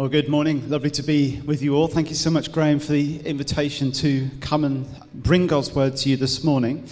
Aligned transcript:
Well, 0.00 0.08
good 0.08 0.30
morning. 0.30 0.66
Lovely 0.70 0.90
to 0.92 1.02
be 1.02 1.42
with 1.44 1.60
you 1.60 1.74
all. 1.74 1.86
Thank 1.86 2.08
you 2.08 2.14
so 2.14 2.30
much, 2.30 2.52
Graham, 2.52 2.78
for 2.78 2.92
the 2.92 3.20
invitation 3.20 3.92
to 3.92 4.30
come 4.40 4.64
and 4.64 4.88
bring 5.12 5.46
God's 5.46 5.74
word 5.74 5.94
to 5.98 6.08
you 6.08 6.16
this 6.16 6.42
morning. 6.42 6.88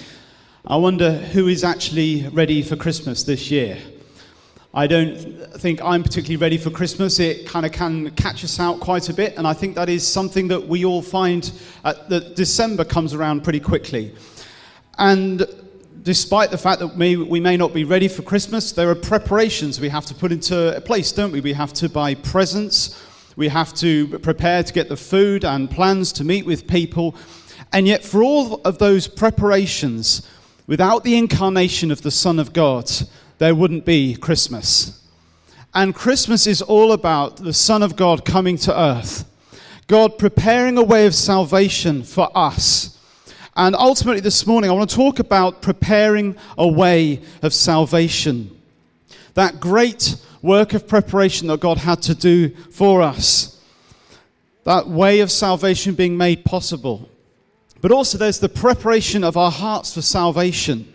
I 0.67 0.77
wonder 0.77 1.13
who 1.13 1.49
is 1.49 1.65
actually 1.65 2.29
ready 2.35 2.61
for 2.61 2.77
Christmas 2.77 3.23
this 3.23 3.51
year. 3.51 3.79
I 4.75 4.87
don't 4.87 5.17
think 5.55 5.81
I'm 5.83 6.03
particularly 6.03 6.37
ready 6.37 6.59
for 6.59 6.69
Christmas. 6.69 7.19
It 7.19 7.47
kind 7.47 7.65
of 7.65 7.73
can 7.73 8.11
catch 8.11 8.45
us 8.45 8.61
out 8.61 8.79
quite 8.79 9.09
a 9.09 9.15
bit, 9.15 9.39
and 9.39 9.47
I 9.47 9.55
think 9.55 9.75
that 9.77 9.89
is 9.89 10.07
something 10.07 10.49
that 10.49 10.69
we 10.69 10.85
all 10.85 11.01
find 11.01 11.51
uh, 11.85 11.95
that 12.11 12.37
December 12.37 12.85
comes 12.85 13.15
around 13.15 13.43
pretty 13.43 13.61
quickly. 13.61 14.15
And 14.99 15.47
despite 16.03 16.51
the 16.51 16.59
fact 16.59 16.81
that 16.81 16.97
we, 16.97 17.41
may 17.41 17.57
not 17.57 17.73
be 17.73 17.85
ready 17.85 18.09
for 18.09 18.23
Christmas, 18.23 18.73
there 18.73 18.91
are 18.91 18.95
preparations 18.95 19.81
we 19.81 19.89
have 19.89 20.07
to 20.07 20.15
put 20.15 20.33
into 20.33 20.81
place, 20.85 21.13
don't 21.13 21.33
we? 21.33 21.41
We 21.41 21.53
have 21.53 21.73
to 21.75 21.89
buy 21.89 22.15
presents, 22.15 23.03
we 23.37 23.49
have 23.49 23.75
to 23.75 24.19
prepare 24.19 24.63
to 24.63 24.73
get 24.73 24.89
the 24.89 24.97
food 24.97 25.45
and 25.45 25.71
plans 25.71 26.13
to 26.15 26.25
meet 26.25 26.45
with 26.45 26.67
people. 26.67 27.15
And 27.73 27.87
yet, 27.87 28.05
for 28.05 28.23
all 28.23 28.61
of 28.63 28.79
those 28.79 29.07
preparations, 29.07 30.27
without 30.67 31.05
the 31.05 31.17
incarnation 31.17 31.91
of 31.91 32.03
the 32.03 32.11
Son 32.11 32.39
of 32.39 32.53
God, 32.53 32.91
there 33.39 33.55
wouldn't 33.55 33.85
be 33.85 34.15
Christmas. 34.17 35.07
And 35.75 35.95
Christmas 35.95 36.47
is 36.47 36.63
all 36.63 36.93
about 36.93 37.37
the 37.37 37.53
Son 37.53 37.83
of 37.83 37.95
God 37.95 38.25
coming 38.25 38.57
to 38.59 38.79
earth, 38.79 39.25
God 39.87 40.19
preparing 40.19 40.77
a 40.77 40.83
way 40.83 41.07
of 41.07 41.15
salvation 41.15 42.03
for 42.03 42.31
us 42.37 42.98
and 43.59 43.75
ultimately, 43.75 44.21
this 44.21 44.47
morning, 44.47 44.71
I 44.71 44.73
want 44.73 44.89
to 44.89 44.95
talk 44.95 45.19
about 45.19 45.63
preparing 45.63 46.37
a 46.57 46.69
way 46.69 47.21
of 47.43 47.53
salvation. 47.53 48.57
That 49.35 49.59
great 49.59 50.15
work 50.43 50.75
of 50.75 50.87
preparation 50.87 51.49
that 51.49 51.59
God 51.59 51.79
had 51.79 52.01
to 52.03 52.15
do 52.15 52.51
for 52.71 53.03
us. 53.03 53.61
That 54.63 54.87
way 54.87 55.19
of 55.19 55.33
salvation 55.33 55.97
being 55.97 56.17
made 56.17 56.45
possible. 56.45 57.09
But 57.81 57.91
also, 57.91 58.17
there's 58.17 58.39
the 58.39 58.49
preparation 58.49 59.25
of 59.25 59.37
our 59.37 59.51
hearts 59.51 59.93
for 59.93 60.03
salvation. 60.03 60.95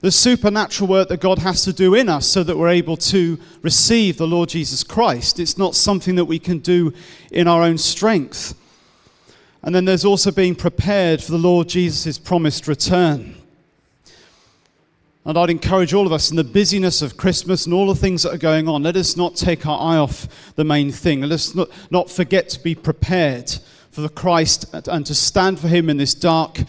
The 0.00 0.10
supernatural 0.10 0.90
work 0.90 1.08
that 1.08 1.22
God 1.22 1.38
has 1.38 1.64
to 1.64 1.72
do 1.72 1.94
in 1.94 2.10
us 2.10 2.26
so 2.26 2.42
that 2.42 2.58
we're 2.58 2.68
able 2.68 2.98
to 2.98 3.38
receive 3.62 4.18
the 4.18 4.26
Lord 4.26 4.50
Jesus 4.50 4.84
Christ. 4.84 5.40
It's 5.40 5.56
not 5.56 5.74
something 5.74 6.16
that 6.16 6.26
we 6.26 6.38
can 6.38 6.58
do 6.58 6.92
in 7.30 7.48
our 7.48 7.62
own 7.62 7.78
strength. 7.78 8.54
And 9.66 9.74
then 9.74 9.84
there's 9.84 10.04
also 10.04 10.30
being 10.30 10.54
prepared 10.54 11.20
for 11.20 11.32
the 11.32 11.38
Lord 11.38 11.68
Jesus' 11.68 12.18
promised 12.18 12.68
return. 12.68 13.34
And 15.24 15.36
I'd 15.36 15.50
encourage 15.50 15.92
all 15.92 16.06
of 16.06 16.12
us 16.12 16.30
in 16.30 16.36
the 16.36 16.44
busyness 16.44 17.02
of 17.02 17.16
Christmas 17.16 17.66
and 17.66 17.74
all 17.74 17.88
the 17.88 17.96
things 17.96 18.22
that 18.22 18.32
are 18.32 18.38
going 18.38 18.68
on, 18.68 18.84
let 18.84 18.94
us 18.94 19.16
not 19.16 19.34
take 19.34 19.66
our 19.66 19.80
eye 19.80 19.96
off 19.96 20.54
the 20.54 20.62
main 20.62 20.92
thing. 20.92 21.22
Let 21.22 21.32
us 21.32 21.52
not, 21.52 21.68
not 21.90 22.08
forget 22.08 22.48
to 22.50 22.62
be 22.62 22.76
prepared 22.76 23.50
for 23.90 24.02
the 24.02 24.08
Christ 24.08 24.72
and 24.72 25.04
to 25.04 25.16
stand 25.16 25.58
for 25.58 25.66
him 25.66 25.90
in 25.90 25.96
this 25.96 26.14
dark 26.14 26.60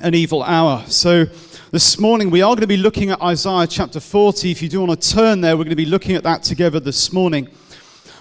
and 0.00 0.12
evil 0.16 0.42
hour. 0.42 0.82
So 0.88 1.26
this 1.70 2.00
morning 2.00 2.30
we 2.30 2.42
are 2.42 2.48
going 2.48 2.62
to 2.62 2.66
be 2.66 2.76
looking 2.76 3.10
at 3.10 3.22
Isaiah 3.22 3.68
chapter 3.68 4.00
40. 4.00 4.50
If 4.50 4.60
you 4.60 4.68
do 4.68 4.80
want 4.80 5.00
to 5.00 5.14
turn 5.14 5.40
there, 5.40 5.56
we're 5.56 5.64
going 5.64 5.70
to 5.70 5.76
be 5.76 5.84
looking 5.84 6.16
at 6.16 6.24
that 6.24 6.42
together 6.42 6.80
this 6.80 7.12
morning. 7.12 7.48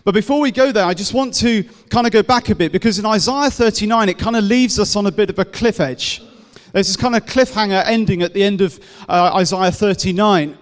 But 0.03 0.14
before 0.14 0.40
we 0.40 0.52
go 0.52 0.72
there, 0.72 0.86
I 0.86 0.94
just 0.94 1.14
want 1.14 1.34
to 1.36 1.64
kind 1.90 2.08
of 2.08 2.14
go 2.14 2.23
back 2.23 2.50
a 2.50 2.56
bit 2.56 2.72
because 2.72 3.00
in 3.00 3.06
Isaiah 3.06 3.50
39, 3.50 4.09
it 4.09 4.17
kind 4.17 4.36
of 4.36 4.44
leaves 4.44 4.80
us 4.80 4.95
on 4.95 5.06
a 5.06 5.12
bit 5.12 5.30
of 5.30 5.39
a 5.39 5.45
cliff 5.45 5.80
edge. 5.80 6.22
There's 6.72 6.88
this 6.88 6.98
kind 6.98 7.16
of 7.16 7.26
cliffhanger 7.26 7.84
ending 7.86 8.22
at 8.22 8.34
the 8.34 8.44
end 8.44 8.62
of 8.62 8.80
uh, 9.09 9.31
Isaiah 9.36 9.72
39. 9.72 10.58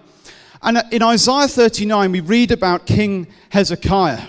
And 0.62 0.82
in 0.90 1.02
Isaiah 1.02 1.48
39, 1.48 2.12
we 2.12 2.20
read 2.20 2.50
about 2.50 2.86
King 2.86 3.26
Hezekiah. 3.50 4.22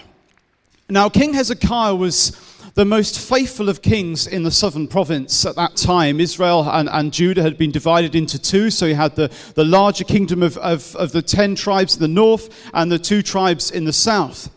Now, 0.89 1.09
King 1.09 1.33
Hezekiah 1.33 1.95
was 1.95 2.31
the 2.77 2.85
most 2.85 3.19
faithful 3.19 3.69
of 3.69 3.81
kings 3.81 4.27
in 4.27 4.43
the 4.43 4.51
southern 4.51 4.87
province 4.87 5.45
at 5.45 5.55
that 5.55 5.75
time. 5.75 6.19
Israel 6.19 6.69
and, 6.69 6.87
and 6.89 7.11
Judah 7.11 7.41
had 7.41 7.57
been 7.57 7.71
divided 7.71 8.13
into 8.13 8.37
two, 8.37 8.69
so 8.69 8.85
you 8.85 8.93
had 8.93 9.15
the, 9.15 9.31
the 9.55 9.63
larger 9.63 10.03
kingdom 10.03 10.43
of, 10.43 10.57
of, 10.59 10.95
of 10.95 11.11
the 11.11 11.23
ten 11.23 11.55
tribes 11.55 11.95
in 11.95 12.01
the 12.01 12.07
north 12.07 12.69
and 12.75 12.91
the 12.91 12.99
two 12.99 13.23
tribes 13.23 13.71
in 13.71 13.85
the 13.85 13.93
south. 13.93 14.51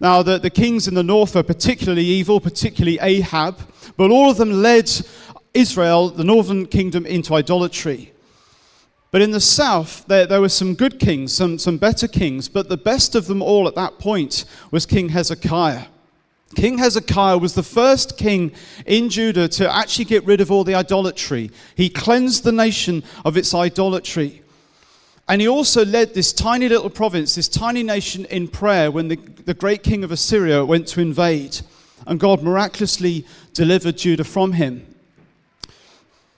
Now, 0.00 0.22
the, 0.22 0.38
the 0.38 0.50
kings 0.50 0.88
in 0.88 0.94
the 0.94 1.02
north 1.02 1.34
were 1.34 1.42
particularly 1.42 2.04
evil, 2.04 2.40
particularly 2.40 2.98
Ahab, 3.00 3.58
but 3.98 4.10
all 4.10 4.30
of 4.30 4.38
them 4.38 4.62
led 4.62 4.90
Israel, 5.52 6.08
the 6.08 6.24
northern 6.24 6.66
kingdom, 6.66 7.04
into 7.04 7.34
idolatry. 7.34 8.12
But 9.10 9.22
in 9.22 9.32
the 9.32 9.40
south, 9.40 10.06
there, 10.06 10.26
there 10.26 10.40
were 10.40 10.48
some 10.48 10.74
good 10.74 10.98
kings, 10.98 11.34
some, 11.34 11.58
some 11.58 11.76
better 11.76 12.08
kings, 12.08 12.48
but 12.48 12.68
the 12.68 12.76
best 12.76 13.14
of 13.14 13.26
them 13.26 13.42
all 13.42 13.68
at 13.68 13.74
that 13.74 13.98
point 13.98 14.44
was 14.70 14.86
King 14.86 15.10
Hezekiah. 15.10 15.86
King 16.56 16.78
Hezekiah 16.78 17.38
was 17.38 17.54
the 17.54 17.62
first 17.62 18.16
king 18.16 18.52
in 18.86 19.10
Judah 19.10 19.48
to 19.48 19.72
actually 19.72 20.06
get 20.06 20.24
rid 20.24 20.40
of 20.40 20.50
all 20.50 20.64
the 20.64 20.74
idolatry. 20.74 21.50
He 21.74 21.88
cleansed 21.88 22.42
the 22.42 22.52
nation 22.52 23.04
of 23.24 23.36
its 23.36 23.54
idolatry. 23.54 24.42
And 25.30 25.40
he 25.40 25.46
also 25.46 25.84
led 25.84 26.12
this 26.12 26.32
tiny 26.32 26.68
little 26.68 26.90
province, 26.90 27.36
this 27.36 27.46
tiny 27.46 27.84
nation 27.84 28.24
in 28.24 28.48
prayer 28.48 28.90
when 28.90 29.06
the, 29.06 29.14
the 29.14 29.54
great 29.54 29.84
king 29.84 30.02
of 30.02 30.10
Assyria 30.10 30.64
went 30.64 30.88
to 30.88 31.00
invade. 31.00 31.60
And 32.04 32.18
God 32.18 32.42
miraculously 32.42 33.24
delivered 33.54 33.96
Judah 33.96 34.24
from 34.24 34.54
him. 34.54 34.92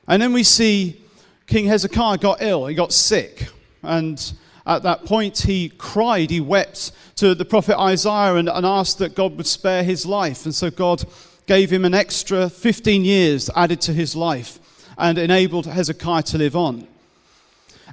And 0.06 0.20
then 0.20 0.34
we 0.34 0.42
see 0.42 1.00
King 1.46 1.64
Hezekiah 1.64 2.18
got 2.18 2.42
ill, 2.42 2.66
he 2.66 2.74
got 2.74 2.92
sick. 2.92 3.48
And 3.82 4.30
at 4.66 4.82
that 4.82 5.06
point, 5.06 5.38
he 5.38 5.70
cried, 5.70 6.28
he 6.28 6.42
wept 6.42 6.92
to 7.16 7.34
the 7.34 7.46
prophet 7.46 7.80
Isaiah 7.80 8.34
and, 8.34 8.50
and 8.50 8.66
asked 8.66 8.98
that 8.98 9.14
God 9.14 9.38
would 9.38 9.46
spare 9.46 9.82
his 9.82 10.04
life. 10.04 10.44
And 10.44 10.54
so 10.54 10.70
God 10.70 11.02
gave 11.46 11.72
him 11.72 11.86
an 11.86 11.94
extra 11.94 12.50
15 12.50 13.06
years 13.06 13.48
added 13.56 13.80
to 13.80 13.94
his 13.94 14.14
life 14.14 14.58
and 14.98 15.16
enabled 15.16 15.64
Hezekiah 15.64 16.24
to 16.24 16.36
live 16.36 16.56
on. 16.56 16.86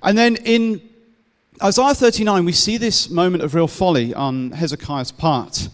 And 0.03 0.17
then 0.17 0.35
in 0.37 0.88
Isaiah 1.61 1.93
39, 1.93 2.45
we 2.45 2.53
see 2.53 2.77
this 2.77 3.09
moment 3.09 3.43
of 3.43 3.53
real 3.53 3.67
folly 3.67 4.13
on 4.13 4.51
Hezekiah's 4.51 5.11
part. 5.11 5.67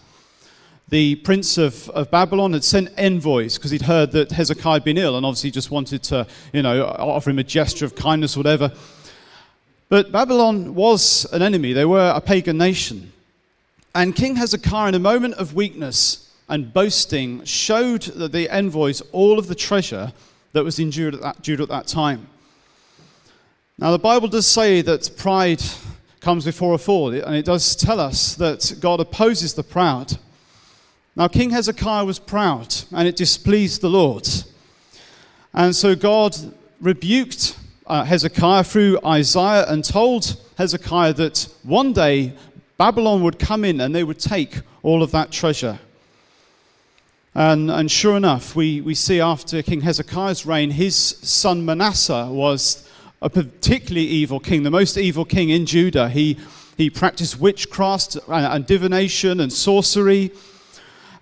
The 0.90 1.13
prince 1.18 1.59
of, 1.59 1.91
of 1.91 2.09
Babylon 2.09 2.53
had 2.53 2.63
sent 2.63 2.90
envoys 2.97 3.59
because 3.59 3.69
he'd 3.69 3.84
heard 3.84 4.12
that 4.13 4.31
Hezekiah 4.31 4.73
had 4.73 4.84
been 4.84 4.97
ill 4.97 5.16
and 5.16 5.23
obviously 5.23 5.51
just 5.51 5.69
wanted 5.69 6.01
to, 6.06 6.25
you 6.53 6.63
know, 6.63 6.88
offer 6.88 7.29
him 7.29 7.38
a 7.38 7.44
gesture 7.44 7.85
of 7.85 7.94
kindness 7.94 8.35
or 8.35 8.40
whatever. 8.40 8.72
But 9.88 10.12
Babylon 10.12 10.73
was 10.73 11.28
an 11.31 11.44
enemy, 11.44 11.72
they 11.72 11.85
were 11.85 12.13
a 12.16 12.22
pagan 12.22 12.57
nation. 12.57 13.13
And 13.94 14.16
King 14.16 14.38
Hezekiah, 14.38 14.90
in 14.90 14.96
a 14.96 15.00
moment 15.00 15.35
of 15.35 15.53
weakness 15.53 16.34
and 16.50 16.73
boasting, 16.73 17.46
showed 17.46 18.02
the 18.02 18.50
envoys 18.50 19.02
all 19.12 19.38
of 19.38 19.46
the 19.46 19.56
treasure 19.56 20.13
that 20.53 20.63
was 20.63 20.79
in 20.79 20.90
Judah 20.90 21.17
at 21.17 21.23
that, 21.23 21.41
Judah 21.44 21.62
at 21.62 21.69
that 21.69 21.85
time. 21.85 22.28
Now, 23.78 23.91
the 23.91 24.00
Bible 24.00 24.30
does 24.30 24.47
say 24.47 24.81
that 24.84 25.18
pride 25.18 25.62
comes 26.22 26.46
before 26.46 26.74
a 26.74 26.78
fall, 26.78 27.13
and 27.13 27.36
it 27.36 27.44
does 27.44 27.75
tell 27.75 28.00
us 28.00 28.34
that 28.36 28.78
God 28.80 29.02
opposes 29.02 29.53
the 29.53 29.63
proud. 29.63 30.18
Now, 31.13 31.28
King 31.28 31.50
Hezekiah 31.50 32.06
was 32.06 32.18
proud, 32.18 32.74
and 32.94 33.06
it 33.06 33.18
displeased 33.18 33.81
the 33.81 33.90
Lord. 33.90 34.25
And 35.53 35.75
so 35.75 35.94
God 35.94 36.38
rebuked 36.80 37.58
uh, 37.85 38.06
Hezekiah 38.06 38.64
through 38.64 38.97
Isaiah 39.06 39.66
and 39.68 39.84
told 39.84 40.38
Hezekiah 40.58 41.14
that 41.16 41.47
one 41.64 41.91
day 41.91 42.34
Babylon 42.78 43.24
would 43.24 43.40
come 43.40 43.66
in 43.66 43.81
and 43.81 43.94
they 43.94 44.06
would 44.06 44.19
take 44.19 44.62
all 44.84 45.03
of 45.03 45.12
that 45.12 45.31
treasure. 45.31 45.80
And, 47.34 47.69
and 47.69 47.91
sure 47.91 48.16
enough, 48.16 48.56
we, 48.56 48.80
we 48.80 48.96
see 48.96 49.19
after 49.19 49.62
King 49.62 49.81
Hezekiah's 49.81 50.46
reign, 50.46 50.72
his 50.72 50.96
son 50.96 51.66
Manasseh 51.66 52.30
was 52.31 52.84
a 53.25 53.30
particularly 53.30 54.06
evil 54.06 54.40
king, 54.40 54.62
the 54.62 54.69
most 54.69 55.00
evil 55.00 55.25
king 55.25 55.50
in 55.50 55.66
Judah. 55.66 56.08
He, 56.09 56.38
he 56.78 56.91
practiced 56.91 57.40
witchcraft 57.40 58.18
and, 58.28 58.46
and 58.46 58.66
divination 58.68 59.40
and 59.40 59.52
sorcery, 59.52 60.31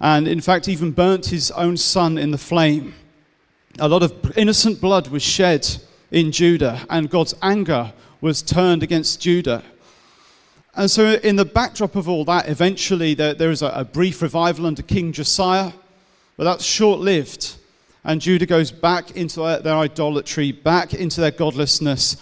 and 0.01 0.27
in 0.27 0.41
fact, 0.41 0.67
even 0.67 0.91
burnt 0.91 1.27
his 1.27 1.49
own 1.51 1.77
son 1.77 2.17
in 2.17 2.31
the 2.31 2.37
flame. 2.37 2.93
A 3.79 3.87
lot 3.87 4.03
of 4.03 4.37
innocent 4.37 4.81
blood 4.81 5.07
was 5.07 5.23
shed 5.23 5.65
in 6.11 6.33
Judah, 6.33 6.85
and 6.89 7.09
God's 7.09 7.35
anger 7.41 7.93
was 8.19 8.41
turned 8.41 8.83
against 8.83 9.21
Judah. 9.21 9.63
And 10.75 10.91
so, 10.91 11.13
in 11.13 11.37
the 11.37 11.45
backdrop 11.45 11.95
of 11.95 12.09
all 12.09 12.25
that, 12.25 12.49
eventually 12.49 13.13
there, 13.13 13.33
there 13.33 13.51
is 13.51 13.61
a, 13.61 13.67
a 13.67 13.85
brief 13.85 14.21
revival 14.21 14.65
under 14.65 14.81
King 14.81 15.13
Josiah, 15.13 15.71
but 16.35 16.43
that's 16.43 16.65
short 16.65 16.99
lived 16.99 17.55
and 18.03 18.19
Judah 18.19 18.45
goes 18.45 18.71
back 18.71 19.11
into 19.11 19.39
their 19.63 19.75
idolatry, 19.75 20.51
back 20.51 20.93
into 20.93 21.21
their 21.21 21.31
godlessness, 21.31 22.17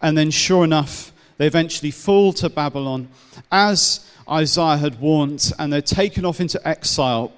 and 0.00 0.16
then, 0.16 0.30
sure 0.30 0.64
enough, 0.64 1.12
they 1.38 1.46
eventually 1.46 1.90
fall 1.90 2.32
to 2.34 2.48
Babylon, 2.48 3.08
as 3.50 4.08
Isaiah 4.30 4.76
had 4.76 5.00
warned, 5.00 5.52
and 5.58 5.72
they're 5.72 5.82
taken 5.82 6.24
off 6.24 6.40
into 6.40 6.66
exile. 6.66 7.32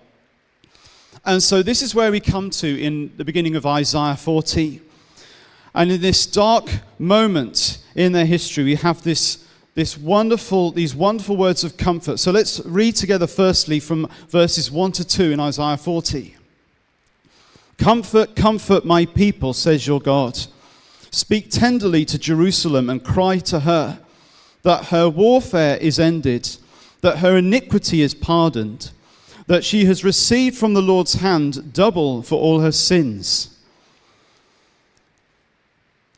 And 1.25 1.43
so, 1.43 1.63
this 1.63 1.83
is 1.83 1.95
where 1.95 2.11
we 2.11 2.21
come 2.21 2.51
to 2.51 2.81
in 2.81 3.13
the 3.17 3.25
beginning 3.25 3.57
of 3.57 3.67
Isaiah 3.67 4.17
40. 4.17 4.83
And 5.75 5.93
in 5.93 6.01
this 6.01 6.27
dark 6.27 6.69
moment 6.99 7.79
in 7.95 8.13
their 8.13 8.27
history, 8.27 8.65
we 8.65 8.75
have 8.77 9.03
this 9.03 9.45
this 9.75 9.99
wonderful, 9.99 10.73
these 10.73 10.95
wonderful 10.95 11.37
words 11.37 11.63
of 11.63 11.77
comfort. 11.77 12.19
So 12.19 12.31
let's 12.31 12.61
read 12.65 12.97
together 12.97 13.27
firstly 13.27 13.79
from 13.79 14.09
verses 14.31 14.71
1 14.71 14.93
to 14.93 15.07
2 15.07 15.33
in 15.33 15.39
Isaiah 15.39 15.77
40. 15.77 16.36
Comfort, 17.79 18.37
comfort 18.37 18.85
my 18.85 19.07
people, 19.07 19.53
says 19.53 19.87
your 19.87 20.01
God. 20.01 20.39
Speak 21.11 21.51
tenderly 21.51 22.05
to 22.07 22.19
Jerusalem 22.19 22.91
and 22.91 23.05
cry 23.05 23.39
to 23.39 23.61
her 23.61 24.01
that 24.63 24.87
her 24.87 25.09
warfare 25.09 25.77
is 25.77 25.99
ended, 26.01 26.57
that 27.01 27.19
her 27.19 27.37
iniquity 27.37 28.03
is 28.03 28.15
pardoned, 28.15 28.91
that 29.47 29.65
she 29.65 29.85
has 29.85 30.03
received 30.03 30.57
from 30.57 30.75
the 30.75 30.83
Lord's 30.83 31.15
hand 31.15 31.73
double 31.73 32.23
for 32.23 32.41
all 32.41 32.61
her 32.61 32.73
sins. 32.73 33.57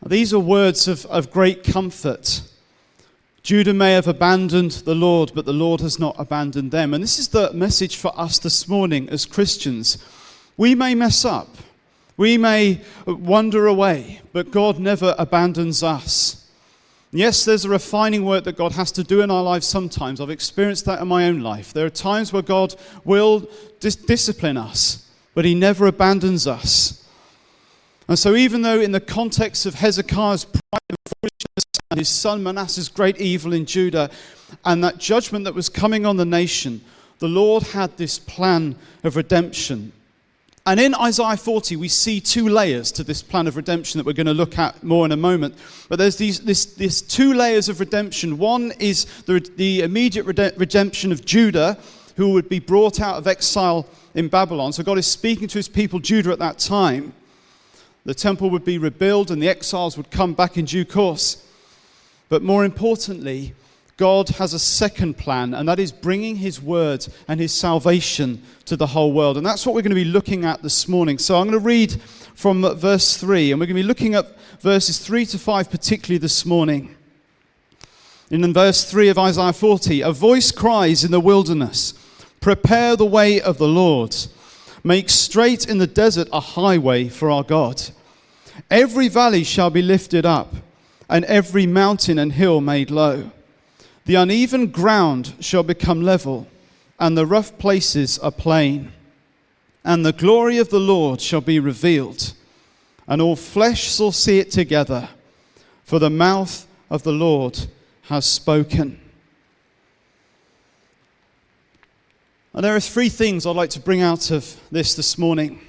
These 0.04 0.32
are 0.32 0.38
words 0.38 0.88
of, 0.88 1.04
of 1.06 1.30
great 1.30 1.62
comfort 1.64 2.42
Judah 3.48 3.72
may 3.72 3.92
have 3.92 4.06
abandoned 4.06 4.72
the 4.72 4.94
Lord, 4.94 5.32
but 5.34 5.46
the 5.46 5.54
Lord 5.54 5.80
has 5.80 5.98
not 5.98 6.14
abandoned 6.18 6.70
them. 6.70 6.92
And 6.92 7.02
this 7.02 7.18
is 7.18 7.28
the 7.28 7.50
message 7.54 7.96
for 7.96 8.12
us 8.14 8.38
this 8.38 8.68
morning 8.68 9.08
as 9.08 9.24
Christians. 9.24 9.96
We 10.58 10.74
may 10.74 10.94
mess 10.94 11.24
up, 11.24 11.48
we 12.18 12.36
may 12.36 12.82
wander 13.06 13.66
away, 13.66 14.20
but 14.32 14.50
God 14.50 14.78
never 14.78 15.14
abandons 15.18 15.82
us. 15.82 16.44
Yes, 17.10 17.46
there's 17.46 17.64
a 17.64 17.70
refining 17.70 18.24
work 18.24 18.44
that 18.44 18.58
God 18.58 18.72
has 18.72 18.92
to 18.92 19.04
do 19.04 19.22
in 19.22 19.30
our 19.30 19.42
lives 19.42 19.66
sometimes. 19.66 20.20
I've 20.20 20.28
experienced 20.28 20.84
that 20.84 21.00
in 21.00 21.08
my 21.08 21.26
own 21.26 21.40
life. 21.40 21.72
There 21.72 21.86
are 21.86 21.90
times 21.90 22.34
where 22.34 22.42
God 22.42 22.74
will 23.04 23.48
dis- 23.80 23.96
discipline 23.96 24.58
us, 24.58 25.08
but 25.34 25.46
He 25.46 25.54
never 25.54 25.86
abandons 25.86 26.46
us. 26.46 27.08
And 28.08 28.18
so, 28.18 28.34
even 28.34 28.62
though 28.62 28.80
in 28.80 28.92
the 28.92 29.00
context 29.00 29.64
of 29.64 29.74
Hezekiah's 29.74 30.44
pride 30.44 30.80
and 30.90 30.98
foolishness 31.06 31.64
and 31.90 32.00
his 32.00 32.08
son 32.08 32.42
Manasseh's 32.42 32.88
great 32.88 33.18
evil 33.18 33.52
in 33.52 33.64
Judah 33.64 34.10
and 34.64 34.82
that 34.82 34.98
judgment 34.98 35.44
that 35.44 35.54
was 35.54 35.68
coming 35.68 36.04
on 36.04 36.16
the 36.16 36.24
nation, 36.24 36.82
the 37.20 37.28
Lord 37.28 37.62
had 37.62 37.96
this 37.96 38.18
plan 38.18 38.76
of 39.04 39.16
redemption. 39.16 39.92
And 40.68 40.78
in 40.78 40.94
Isaiah 40.94 41.38
40, 41.38 41.76
we 41.76 41.88
see 41.88 42.20
two 42.20 42.46
layers 42.46 42.92
to 42.92 43.02
this 43.02 43.22
plan 43.22 43.46
of 43.46 43.56
redemption 43.56 43.96
that 43.96 44.04
we're 44.04 44.12
going 44.12 44.26
to 44.26 44.34
look 44.34 44.58
at 44.58 44.82
more 44.82 45.06
in 45.06 45.12
a 45.12 45.16
moment. 45.16 45.54
But 45.88 45.98
there's 45.98 46.16
these 46.16 46.40
this, 46.40 46.66
this 46.66 47.00
two 47.00 47.32
layers 47.32 47.70
of 47.70 47.80
redemption. 47.80 48.36
One 48.36 48.72
is 48.78 49.06
the, 49.22 49.40
the 49.56 49.80
immediate 49.80 50.26
redemption 50.26 51.10
of 51.10 51.24
Judah, 51.24 51.78
who 52.16 52.34
would 52.34 52.50
be 52.50 52.58
brought 52.58 53.00
out 53.00 53.16
of 53.16 53.26
exile 53.26 53.86
in 54.14 54.28
Babylon. 54.28 54.74
So 54.74 54.82
God 54.82 54.98
is 54.98 55.06
speaking 55.06 55.48
to 55.48 55.58
his 55.58 55.70
people, 55.70 56.00
Judah, 56.00 56.32
at 56.32 56.38
that 56.40 56.58
time. 56.58 57.14
The 58.04 58.12
temple 58.12 58.50
would 58.50 58.66
be 58.66 58.76
rebuilt 58.76 59.30
and 59.30 59.40
the 59.40 59.48
exiles 59.48 59.96
would 59.96 60.10
come 60.10 60.34
back 60.34 60.58
in 60.58 60.66
due 60.66 60.84
course. 60.84 61.42
But 62.28 62.42
more 62.42 62.66
importantly, 62.66 63.54
God 63.98 64.28
has 64.28 64.54
a 64.54 64.60
second 64.60 65.18
plan, 65.18 65.54
and 65.54 65.68
that 65.68 65.80
is 65.80 65.90
bringing 65.90 66.36
His 66.36 66.62
word 66.62 67.04
and 67.26 67.40
His 67.40 67.52
salvation 67.52 68.40
to 68.66 68.76
the 68.76 68.86
whole 68.86 69.12
world. 69.12 69.36
And 69.36 69.44
that's 69.44 69.66
what 69.66 69.74
we're 69.74 69.82
going 69.82 69.90
to 69.90 69.96
be 69.96 70.04
looking 70.04 70.44
at 70.44 70.62
this 70.62 70.86
morning. 70.86 71.18
So 71.18 71.36
I'm 71.36 71.48
going 71.48 71.58
to 71.58 71.66
read 71.66 72.00
from 72.34 72.62
verse 72.78 73.16
3, 73.16 73.50
and 73.50 73.60
we're 73.60 73.66
going 73.66 73.76
to 73.76 73.82
be 73.82 73.88
looking 73.88 74.14
at 74.14 74.38
verses 74.60 75.00
3 75.00 75.26
to 75.26 75.38
5 75.38 75.68
particularly 75.68 76.18
this 76.18 76.46
morning. 76.46 76.94
In 78.30 78.52
verse 78.54 78.88
3 78.88 79.08
of 79.08 79.18
Isaiah 79.18 79.52
40, 79.52 80.02
a 80.02 80.12
voice 80.12 80.52
cries 80.52 81.02
in 81.02 81.10
the 81.10 81.18
wilderness, 81.18 81.94
Prepare 82.40 82.94
the 82.94 83.04
way 83.04 83.40
of 83.40 83.58
the 83.58 83.66
Lord, 83.66 84.14
make 84.84 85.10
straight 85.10 85.68
in 85.68 85.78
the 85.78 85.88
desert 85.88 86.28
a 86.32 86.38
highway 86.38 87.08
for 87.08 87.32
our 87.32 87.42
God. 87.42 87.82
Every 88.70 89.08
valley 89.08 89.42
shall 89.42 89.70
be 89.70 89.82
lifted 89.82 90.24
up, 90.24 90.54
and 91.10 91.24
every 91.24 91.66
mountain 91.66 92.20
and 92.20 92.32
hill 92.32 92.60
made 92.60 92.92
low. 92.92 93.32
The 94.08 94.14
uneven 94.14 94.68
ground 94.68 95.34
shall 95.38 95.62
become 95.62 96.00
level, 96.00 96.48
and 96.98 97.14
the 97.14 97.26
rough 97.26 97.58
places 97.58 98.18
are 98.18 98.32
plain. 98.32 98.90
And 99.84 100.02
the 100.02 100.14
glory 100.14 100.56
of 100.56 100.70
the 100.70 100.80
Lord 100.80 101.20
shall 101.20 101.42
be 101.42 101.60
revealed, 101.60 102.32
and 103.06 103.20
all 103.20 103.36
flesh 103.36 103.96
shall 103.96 104.12
see 104.12 104.38
it 104.38 104.50
together, 104.50 105.10
for 105.84 105.98
the 105.98 106.08
mouth 106.08 106.66
of 106.88 107.02
the 107.02 107.12
Lord 107.12 107.66
has 108.04 108.24
spoken. 108.24 108.98
And 112.54 112.64
there 112.64 112.74
are 112.74 112.80
three 112.80 113.10
things 113.10 113.44
I'd 113.44 113.56
like 113.56 113.70
to 113.70 113.80
bring 113.80 114.00
out 114.00 114.30
of 114.30 114.58
this 114.70 114.94
this 114.94 115.18
morning. 115.18 115.60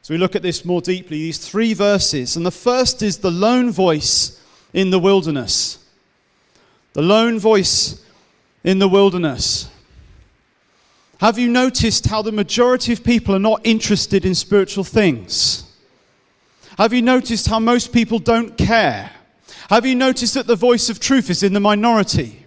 So 0.00 0.14
we 0.14 0.18
look 0.18 0.34
at 0.34 0.40
this 0.40 0.64
more 0.64 0.80
deeply, 0.80 1.18
these 1.18 1.36
three 1.36 1.74
verses. 1.74 2.34
And 2.34 2.46
the 2.46 2.50
first 2.50 3.02
is 3.02 3.18
the 3.18 3.30
lone 3.30 3.70
voice 3.70 4.40
in 4.72 4.88
the 4.88 4.98
wilderness. 4.98 5.80
The 6.92 7.02
lone 7.02 7.38
voice 7.38 8.04
in 8.64 8.78
the 8.78 8.88
wilderness. 8.88 9.70
Have 11.18 11.38
you 11.38 11.48
noticed 11.48 12.06
how 12.06 12.22
the 12.22 12.32
majority 12.32 12.92
of 12.92 13.04
people 13.04 13.34
are 13.34 13.40
not 13.40 13.60
interested 13.64 14.24
in 14.24 14.34
spiritual 14.34 14.84
things? 14.84 15.64
Have 16.78 16.92
you 16.92 17.02
noticed 17.02 17.46
how 17.46 17.60
most 17.60 17.92
people 17.92 18.18
don't 18.18 18.56
care? 18.58 19.10
Have 19.70 19.86
you 19.86 19.94
noticed 19.94 20.34
that 20.34 20.46
the 20.46 20.56
voice 20.56 20.90
of 20.90 21.00
truth 21.00 21.30
is 21.30 21.42
in 21.42 21.52
the 21.52 21.60
minority? 21.60 22.44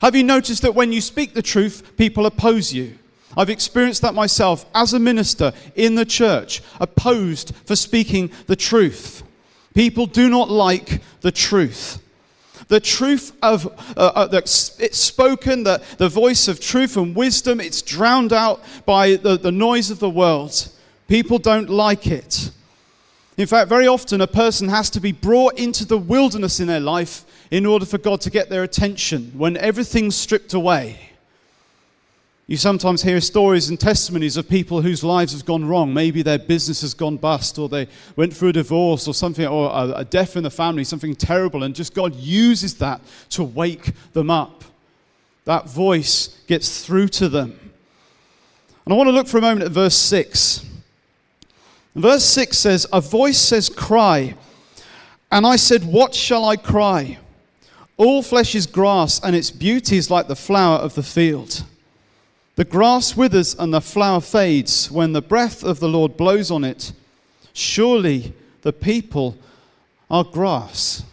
Have 0.00 0.16
you 0.16 0.24
noticed 0.24 0.62
that 0.62 0.74
when 0.74 0.92
you 0.92 1.00
speak 1.00 1.34
the 1.34 1.42
truth, 1.42 1.96
people 1.96 2.26
oppose 2.26 2.72
you? 2.72 2.98
I've 3.36 3.50
experienced 3.50 4.02
that 4.02 4.14
myself 4.14 4.64
as 4.74 4.94
a 4.94 4.98
minister 4.98 5.52
in 5.74 5.94
the 5.94 6.06
church, 6.06 6.62
opposed 6.80 7.54
for 7.66 7.76
speaking 7.76 8.30
the 8.46 8.56
truth. 8.56 9.22
People 9.74 10.06
do 10.06 10.30
not 10.30 10.50
like 10.50 11.02
the 11.20 11.32
truth. 11.32 12.02
The 12.68 12.80
truth 12.80 13.32
of 13.42 13.66
uh, 13.96 14.12
uh, 14.14 14.28
it's 14.32 14.98
spoken, 14.98 15.62
the, 15.62 15.82
the 15.98 16.08
voice 16.08 16.48
of 16.48 16.60
truth 16.60 16.96
and 16.96 17.14
wisdom, 17.14 17.60
it's 17.60 17.80
drowned 17.80 18.32
out 18.32 18.62
by 18.84 19.16
the, 19.16 19.38
the 19.38 19.52
noise 19.52 19.90
of 19.90 20.00
the 20.00 20.10
world. 20.10 20.68
People 21.06 21.38
don't 21.38 21.70
like 21.70 22.08
it. 22.08 22.50
In 23.36 23.46
fact, 23.46 23.68
very 23.68 23.86
often 23.86 24.20
a 24.20 24.26
person 24.26 24.68
has 24.68 24.90
to 24.90 25.00
be 25.00 25.12
brought 25.12 25.58
into 25.58 25.84
the 25.84 25.98
wilderness 25.98 26.58
in 26.58 26.66
their 26.66 26.80
life 26.80 27.24
in 27.50 27.66
order 27.66 27.84
for 27.84 27.98
God 27.98 28.20
to 28.22 28.30
get 28.30 28.48
their 28.48 28.62
attention 28.62 29.32
when 29.36 29.56
everything's 29.58 30.16
stripped 30.16 30.54
away. 30.54 31.10
You 32.48 32.56
sometimes 32.56 33.02
hear 33.02 33.20
stories 33.20 33.70
and 33.70 33.80
testimonies 33.80 34.36
of 34.36 34.48
people 34.48 34.80
whose 34.80 35.02
lives 35.02 35.32
have 35.32 35.44
gone 35.44 35.64
wrong. 35.64 35.92
Maybe 35.92 36.22
their 36.22 36.38
business 36.38 36.80
has 36.82 36.94
gone 36.94 37.16
bust, 37.16 37.58
or 37.58 37.68
they 37.68 37.88
went 38.14 38.32
through 38.32 38.50
a 38.50 38.52
divorce, 38.52 39.08
or 39.08 39.14
something, 39.14 39.44
or 39.44 39.68
a, 39.74 40.04
death 40.04 40.36
in 40.36 40.44
the 40.44 40.50
family, 40.50 40.84
something 40.84 41.16
terrible, 41.16 41.64
and 41.64 41.74
just 41.74 41.92
God 41.92 42.14
uses 42.14 42.74
that 42.74 43.00
to 43.30 43.42
wake 43.42 43.90
them 44.12 44.30
up. 44.30 44.62
That 45.44 45.68
voice 45.68 46.38
gets 46.46 46.86
through 46.86 47.08
to 47.08 47.28
them. 47.28 47.58
And 48.84 48.92
I 48.92 48.96
want 48.96 49.08
to 49.08 49.12
look 49.12 49.26
for 49.26 49.38
a 49.38 49.40
moment 49.42 49.64
at 49.64 49.72
verse 49.72 49.96
6. 49.96 50.64
verse 51.96 52.24
6 52.24 52.56
says, 52.56 52.86
A 52.92 53.00
voice 53.00 53.38
says, 53.38 53.68
Cry. 53.68 54.36
And 55.32 55.44
I 55.44 55.56
said, 55.56 55.82
What 55.84 56.14
shall 56.14 56.44
I 56.44 56.54
cry? 56.54 57.18
All 57.96 58.22
flesh 58.22 58.54
is 58.54 58.68
grass, 58.68 59.20
and 59.24 59.34
its 59.34 59.50
beauty 59.50 59.96
is 59.96 60.12
like 60.12 60.28
the 60.28 60.36
flower 60.36 60.76
of 60.76 60.94
the 60.94 61.02
field. 61.02 61.64
The 62.56 62.64
grass 62.64 63.16
withers 63.16 63.54
and 63.54 63.72
the 63.72 63.82
flower 63.82 64.20
fades 64.20 64.90
when 64.90 65.12
the 65.12 65.22
breath 65.22 65.62
of 65.62 65.78
the 65.78 65.88
Lord 65.88 66.16
blows 66.16 66.50
on 66.50 66.64
it. 66.64 66.92
Surely 67.52 68.32
the 68.62 68.72
people 68.72 69.36
are 70.10 70.24
grass. 70.24 71.04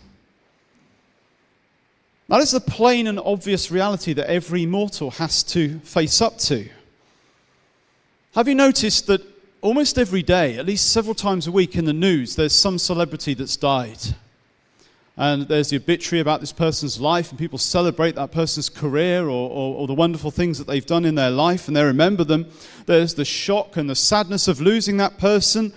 That 2.29 2.39
is 2.39 2.51
the 2.51 2.61
plain 2.61 3.07
and 3.07 3.19
obvious 3.19 3.69
reality 3.69 4.13
that 4.13 4.29
every 4.29 4.65
mortal 4.65 5.11
has 5.11 5.43
to 5.43 5.79
face 5.79 6.21
up 6.21 6.37
to. 6.39 6.69
Have 8.35 8.47
you 8.47 8.55
noticed 8.55 9.07
that 9.07 9.21
almost 9.61 9.97
every 9.97 10.23
day, 10.23 10.57
at 10.57 10.65
least 10.65 10.91
several 10.93 11.13
times 11.13 11.45
a 11.45 11.51
week 11.51 11.75
in 11.75 11.83
the 11.83 11.93
news, 11.93 12.37
there's 12.37 12.55
some 12.55 12.79
celebrity 12.79 13.33
that's 13.33 13.57
died? 13.57 13.99
And 15.15 15.47
there's 15.47 15.69
the 15.69 15.77
obituary 15.77 16.21
about 16.21 16.39
this 16.39 16.51
person's 16.51 16.99
life, 16.99 17.29
and 17.29 17.37
people 17.37 17.59
celebrate 17.59 18.15
that 18.15 18.31
person's 18.31 18.69
career 18.69 19.25
or, 19.25 19.49
or, 19.49 19.75
or, 19.75 19.87
the 19.87 19.93
wonderful 19.93 20.31
things 20.31 20.57
that 20.57 20.65
they've 20.65 20.85
done 20.85 21.05
in 21.05 21.13
their 21.13 21.29
life, 21.29 21.67
and 21.67 21.77
they 21.77 21.83
remember 21.83 22.23
them. 22.23 22.47
There's 22.87 23.13
the 23.13 23.25
shock 23.25 23.77
and 23.77 23.87
the 23.87 23.95
sadness 23.95 24.47
of 24.47 24.59
losing 24.59 24.97
that 24.97 25.19
person, 25.19 25.71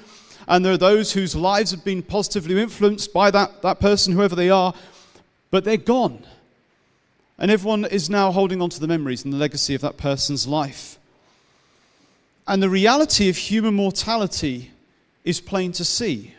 and 0.49 0.65
there 0.65 0.73
are 0.73 0.79
those 0.79 1.13
whose 1.13 1.37
lives 1.37 1.71
have 1.73 1.85
been 1.85 2.03
positively 2.03 2.61
influenced 2.61 3.13
by 3.13 3.31
that, 3.31 3.61
that 3.61 3.79
person, 3.79 4.15
whoever 4.15 4.35
they 4.35 4.49
are, 4.49 4.73
but 5.51 5.65
they're 5.65 5.77
gone. 5.77 6.25
And 7.39 7.51
everyone 7.51 7.85
is 7.85 8.09
now 8.09 8.33
holding 8.33 8.63
on 8.63 8.71
to 8.71 8.81
the 8.81 8.89
memories 8.89 9.25
and 9.25 9.35
the 9.35 9.39
legacy 9.39 9.75
of 9.75 9.83
that 9.83 9.99
person's 9.99 10.47
life. 10.47 10.99
And 12.49 12.63
the 12.63 12.71
reality 12.71 13.29
of 13.29 13.37
human 13.37 13.75
mortality 13.75 14.71
is 15.25 15.41
plain 15.41 15.73
to 15.73 15.85
see 15.85 16.33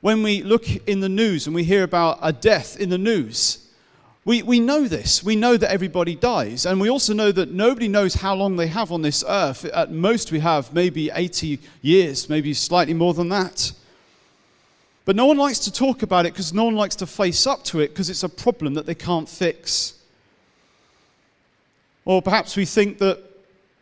when 0.00 0.22
we 0.22 0.42
look 0.42 0.66
in 0.88 1.00
the 1.00 1.08
news 1.08 1.46
and 1.46 1.54
we 1.54 1.64
hear 1.64 1.82
about 1.82 2.18
a 2.22 2.32
death 2.32 2.78
in 2.78 2.88
the 2.88 2.98
news, 2.98 3.68
we, 4.24 4.42
we 4.42 4.60
know 4.60 4.86
this. 4.86 5.22
We 5.24 5.36
know 5.36 5.56
that 5.56 5.70
everybody 5.70 6.14
dies. 6.14 6.66
And 6.66 6.80
we 6.80 6.90
also 6.90 7.14
know 7.14 7.32
that 7.32 7.50
nobody 7.50 7.88
knows 7.88 8.14
how 8.14 8.34
long 8.34 8.56
they 8.56 8.66
have 8.66 8.92
on 8.92 9.02
this 9.02 9.24
earth. 9.26 9.64
At 9.66 9.90
most, 9.90 10.30
we 10.30 10.40
have 10.40 10.72
maybe 10.72 11.10
80 11.12 11.58
years, 11.82 12.28
maybe 12.28 12.54
slightly 12.54 12.94
more 12.94 13.14
than 13.14 13.28
that. 13.30 13.72
But 15.04 15.16
no 15.16 15.26
one 15.26 15.38
likes 15.38 15.58
to 15.60 15.72
talk 15.72 16.02
about 16.02 16.26
it 16.26 16.32
because 16.32 16.52
no 16.52 16.64
one 16.64 16.76
likes 16.76 16.96
to 16.96 17.06
face 17.06 17.46
up 17.46 17.64
to 17.64 17.80
it 17.80 17.88
because 17.88 18.10
it's 18.10 18.22
a 18.22 18.28
problem 18.28 18.74
that 18.74 18.86
they 18.86 18.94
can't 18.94 19.28
fix. 19.28 19.94
Or 22.04 22.20
perhaps 22.22 22.56
we 22.56 22.64
think 22.64 22.98
that, 22.98 23.20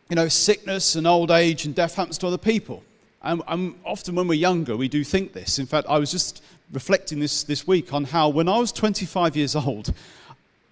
you 0.09 0.15
know, 0.15 0.27
sickness 0.27 0.95
and 0.95 1.05
old 1.05 1.31
age 1.31 1.65
and 1.65 1.75
death 1.75 1.95
happens 1.95 2.17
to 2.19 2.27
other 2.27 2.37
people. 2.37 2.83
And, 3.21 3.75
often 3.85 4.15
when 4.15 4.27
we're 4.27 4.35
younger, 4.35 4.77
we 4.77 4.87
do 4.87 5.03
think 5.03 5.33
this. 5.33 5.59
In 5.59 5.65
fact, 5.65 5.87
I 5.89 5.99
was 5.99 6.11
just 6.11 6.41
reflecting 6.71 7.19
this 7.19 7.43
this 7.43 7.67
week 7.67 7.93
on 7.93 8.05
how 8.05 8.29
when 8.29 8.47
I 8.47 8.59
was 8.59 8.71
25 8.71 9.35
years 9.35 9.55
old, 9.55 9.93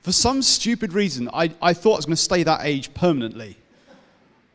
for 0.02 0.12
some 0.14 0.42
stupid 0.42 0.94
reason, 0.94 1.30
I, 1.34 1.52
I 1.62 1.74
thought 1.74 1.94
I 1.94 1.98
was 1.98 2.06
going 2.06 2.16
to 2.16 2.22
stay 2.22 2.44
that 2.44 2.62
age 2.64 2.94
permanently. 2.94 3.58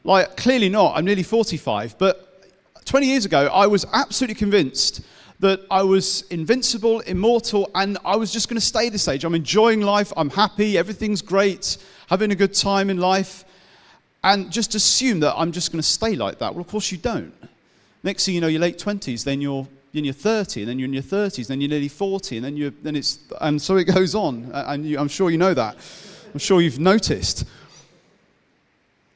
Like, 0.05 0.37
clearly 0.37 0.71
not. 0.71 0.97
I'm 0.97 1.05
nearly 1.05 1.23
45. 1.23 1.99
But 1.99 2.49
20 2.87 3.07
years 3.07 3.25
ago, 3.27 3.49
I 3.53 3.67
was 3.67 3.85
absolutely 3.93 4.37
convinced 4.37 5.03
that 5.41 5.61
I 5.71 5.83
was 5.83 6.23
invincible, 6.31 7.01
immortal, 7.01 7.71
and 7.75 7.99
I 8.05 8.17
was 8.17 8.33
just 8.33 8.49
going 8.49 8.57
to 8.59 8.65
stay 8.65 8.89
this 8.89 9.09
age. 9.09 9.25
I'm 9.25 9.35
enjoying 9.35 9.81
life. 9.81 10.13
I'm 10.17 10.31
happy. 10.31 10.79
Everything's 10.79 11.21
great. 11.21 11.77
Having 12.09 12.31
a 12.31 12.37
good 12.37 12.55
time 12.55 12.89
in 12.89 12.97
life. 12.97 13.45
And 14.25 14.51
just 14.51 14.75
assume 14.75 15.21
that 15.21 15.35
I'm 15.37 15.53
just 15.53 15.73
going 15.73 15.83
to 15.83 15.87
stay 15.87 16.15
like 16.15 16.39
that. 16.39 16.55
Well, 16.55 16.63
of 16.63 16.69
course, 16.69 16.91
you 16.93 16.99
don't. 16.99 17.35
Next 18.03 18.25
thing 18.27 18.35
you 18.35 18.41
know, 18.41 18.49
you're 18.49 18.61
late 18.61 18.79
20s, 18.79 19.25
then 19.25 19.41
you're 19.41 19.67
in 19.95 20.05
your 20.05 20.15
30, 20.15 20.63
and 20.63 20.71
then 20.71 20.79
you're 20.79 20.87
in 20.87 20.95
your 20.95 21.03
30s, 21.03 21.47
then 21.47 21.61
you're 21.61 21.69
nearly 21.69 21.89
40, 21.89 22.37
and 22.37 22.45
then 22.45 22.57
you're, 22.57 22.71
then 22.83 22.97
it's, 22.97 23.19
and 23.41 23.61
so 23.61 23.77
it 23.77 23.85
goes 23.85 24.15
on. 24.15 24.51
And 24.53 24.87
you, 24.87 24.99
I'm 24.99 25.09
sure 25.09 25.31
you 25.31 25.39
know 25.39 25.55
that. 25.55 25.77
I'm 26.33 26.39
sure 26.39 26.61
you've 26.61 26.81
noticed. 26.81 27.45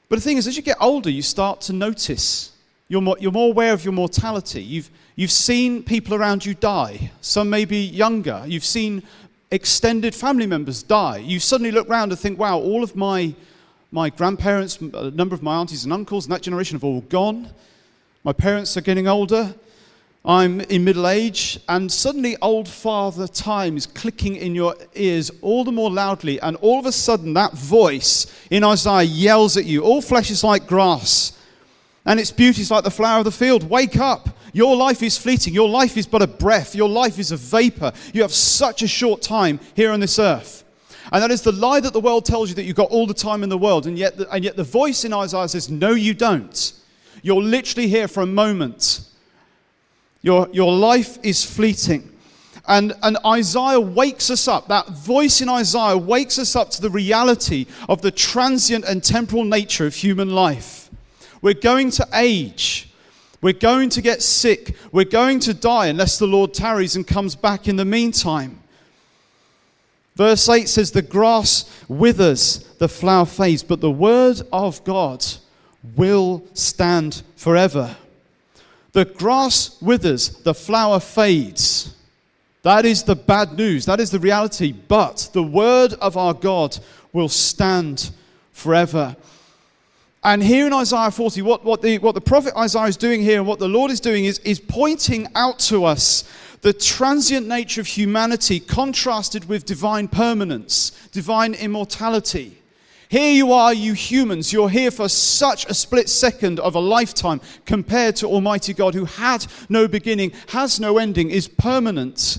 But 0.09 0.17
the 0.17 0.23
thing 0.23 0.37
is, 0.37 0.47
as 0.47 0.57
you 0.57 0.63
get 0.63 0.77
older, 0.81 1.11
you 1.11 1.23
start 1.23 1.63
to 1.63 1.73
notice. 1.73 2.53
You're 2.89 3.01
more, 3.01 3.17
you're 3.19 3.33
more 3.33 3.51
aware 3.51 3.73
of 3.73 3.85
your 3.85 3.93
mortality. 3.93 4.63
You've, 4.63 4.91
you've 5.17 5.33
seen 5.33 5.83
people 5.83 6.15
around 6.15 6.45
you 6.45 6.55
die. 6.55 7.11
Some 7.21 7.51
may 7.51 7.65
be 7.65 7.85
younger. 7.85 8.45
You've 8.47 8.65
seen 8.65 9.03
extended 9.51 10.15
family 10.15 10.47
members 10.47 10.83
die. 10.83 11.19
You 11.19 11.41
suddenly 11.41 11.73
look 11.73 11.89
around 11.89 12.13
and 12.13 12.21
think, 12.21 12.39
wow, 12.39 12.59
all 12.59 12.85
of 12.85 12.95
my, 12.95 13.35
my 13.91 14.11
grandparents, 14.11 14.79
a 14.81 15.11
number 15.11 15.35
of 15.35 15.43
my 15.43 15.57
aunties 15.57 15.85
and 15.85 15.93
uncles 15.93 16.27
and 16.27 16.33
that 16.35 16.43
generation 16.43 16.77
have 16.77 16.85
all 16.85 17.01
gone. 17.03 17.51
My 18.27 18.33
parents 18.33 18.77
are 18.77 18.81
getting 18.81 19.07
older. 19.07 19.55
I'm 20.25 20.61
in 20.63 20.83
middle 20.83 21.07
age, 21.07 21.61
and 21.69 21.93
suddenly 21.93 22.37
old 22.43 22.69
father 22.69 23.29
time 23.29 23.77
is 23.77 23.87
clicking 23.87 24.35
in 24.35 24.53
your 24.53 24.75
ears 24.97 25.31
all 25.43 25.63
the 25.63 25.71
more 25.71 25.93
loudly, 25.93 26.41
and 26.41 26.57
all 26.57 26.81
of 26.81 26.87
a 26.87 26.91
sudden 26.91 27.35
that 27.35 27.53
voice 27.53 28.27
in 28.51 28.65
Isaiah 28.65 29.05
yells 29.05 29.57
at 29.57 29.65
you 29.65 29.85
All 29.85 30.03
flesh 30.03 30.33
is 30.33 30.43
like 30.43 30.67
grass, 30.67 31.39
and 32.05 32.19
its 32.19 32.33
beauty 32.33 32.63
is 32.63 32.71
like 32.73 32.83
the 32.83 32.91
flower 32.91 33.21
of 33.21 33.27
the 33.27 33.31
field. 33.31 33.71
Wake 33.71 33.97
up! 33.97 34.29
Your 34.53 34.75
life 34.75 35.05
is 35.05 35.17
fleeting. 35.17 35.55
Your 35.55 35.69
life 35.69 35.97
is 35.97 36.09
but 36.09 36.21
a 36.21 36.27
breath. 36.27 36.75
Your 36.75 36.89
life 36.89 37.21
is 37.21 37.31
a 37.31 37.37
vapor. 37.37 37.93
You 38.13 38.23
have 38.23 38.33
such 38.33 38.83
a 38.83 38.89
short 38.89 39.23
time 39.23 39.61
here 39.77 39.93
on 39.93 40.01
this 40.01 40.19
earth. 40.19 40.65
And 41.13 41.23
that 41.23 41.31
is 41.31 41.43
the 41.43 41.53
lie 41.53 41.79
that 41.79 41.93
the 41.93 42.01
world 42.01 42.25
tells 42.25 42.49
you 42.49 42.57
that 42.57 42.65
you've 42.65 42.75
got 42.75 42.91
all 42.91 43.07
the 43.07 43.15
time 43.15 43.45
in 43.45 43.51
the 43.51 43.59
world. 43.59 43.87
And 43.87 43.97
yet 43.97 44.17
the, 44.17 44.29
and 44.33 44.43
yet 44.43 44.57
the 44.57 44.65
voice 44.65 45.05
in 45.05 45.13
Isaiah 45.13 45.47
says, 45.47 45.71
No, 45.71 45.93
you 45.93 46.13
don't. 46.13 46.73
You're 47.27 47.43
literally 47.43 47.89
here 47.89 48.07
for 48.07 48.21
a 48.21 48.27
moment. 48.27 49.01
Your, 50.23 50.49
your 50.53 50.73
life 50.73 51.19
is 51.25 51.45
fleeting. 51.45 52.13
And, 52.69 52.93
and 53.03 53.19
Isaiah 53.27 53.81
wakes 53.81 54.31
us 54.31 54.47
up. 54.47 54.69
That 54.69 54.91
voice 54.91 55.41
in 55.41 55.49
Isaiah 55.49 55.99
wakes 55.99 56.39
us 56.39 56.55
up 56.55 56.71
to 56.71 56.81
the 56.81 56.89
reality 56.89 57.67
of 57.89 58.01
the 58.01 58.13
transient 58.13 58.85
and 58.85 59.03
temporal 59.03 59.43
nature 59.43 59.87
of 59.87 59.97
human 59.97 60.37
life. 60.37 60.89
We're 61.43 61.55
going 61.55 61.91
to 61.91 62.07
age. 62.15 62.91
We're 63.43 63.55
going 63.55 63.89
to 63.89 64.03
get 64.03 64.23
sick. 64.23 64.77
We're 64.93 65.05
going 65.05 65.41
to 65.41 65.55
die 65.55 65.89
unless 65.89 66.21
the 66.21 66.29
Lord 66.29 66.55
tarries 66.55 66.95
and 66.95 67.05
comes 67.05 67.35
back 67.35 67.67
in 67.67 67.75
the 67.75 67.85
meantime. 67.85 68.61
Verse 70.15 70.49
8 70.49 70.69
says, 70.69 70.93
The 70.93 71.03
grass 71.03 71.69
withers, 71.89 72.59
the 72.79 72.89
flower 72.89 73.27
fades, 73.27 73.65
but 73.65 73.81
the 73.81 73.91
word 73.91 74.43
of 74.53 74.85
God 74.85 75.27
will 75.95 76.43
stand 76.55 77.23
forever. 77.37 77.97
The 78.93 79.05
grass 79.05 79.81
withers, 79.83 80.31
the 80.43 80.55
flower 80.55 81.01
fades. 81.01 81.95
That 82.63 82.85
is 82.85 83.05
the 83.05 83.15
bad 83.15 83.53
news. 83.53 83.85
That 83.85 84.01
is 84.01 84.11
the 84.11 84.19
reality. 84.19 84.73
But 84.73 85.29
the 85.33 85.43
word 85.43 85.93
of 85.95 86.17
our 86.17 86.35
God 86.35 86.79
will 87.13 87.29
stand 87.29 88.11
forever. 88.53 89.15
And 90.25 90.43
here 90.43 90.67
in 90.67 90.73
Isaiah 90.73 91.13
40, 91.13 91.43
what, 91.43 91.65
what, 91.65 91.83
the, 91.83 91.99
what 91.99 92.17
the 92.17 92.21
prophet 92.21 92.55
Isaiah 92.57 92.87
is 92.87 92.97
doing 92.97 93.23
here 93.23 93.39
and 93.39 93.47
what 93.47 93.61
the 93.61 93.69
Lord 93.69 93.93
is 93.93 94.01
doing 94.01 94.25
is, 94.25 94.41
is 94.41 94.59
pointing 94.59 95.29
out 95.37 95.61
to 95.61 95.85
us 95.85 96.25
the 96.63 96.73
transient 96.73 97.47
nature 97.47 97.81
of 97.81 97.87
humanity 97.87 98.59
contrasted 98.59 99.49
with 99.49 99.65
divine 99.65 100.09
permanence, 100.09 100.91
divine 101.13 101.55
immortality. 101.55 102.61
Here 103.09 103.33
you 103.33 103.53
are, 103.53 103.73
you 103.73 103.93
humans. 103.93 104.53
You're 104.53 104.69
here 104.69 104.91
for 104.91 105.09
such 105.09 105.67
a 105.67 105.75
split 105.75 106.09
second 106.09 106.59
of 106.59 106.75
a 106.75 106.81
lifetime 106.81 107.41
compared 107.65 108.17
to 108.17 108.27
Almighty 108.27 108.75
God, 108.75 108.95
who 108.95 109.05
had 109.05 109.47
no 109.69 109.87
beginning, 109.87 110.33
has 110.49 110.81
no 110.81 110.99
ending, 110.99 111.31
is 111.31 111.47
permanent. 111.47 112.39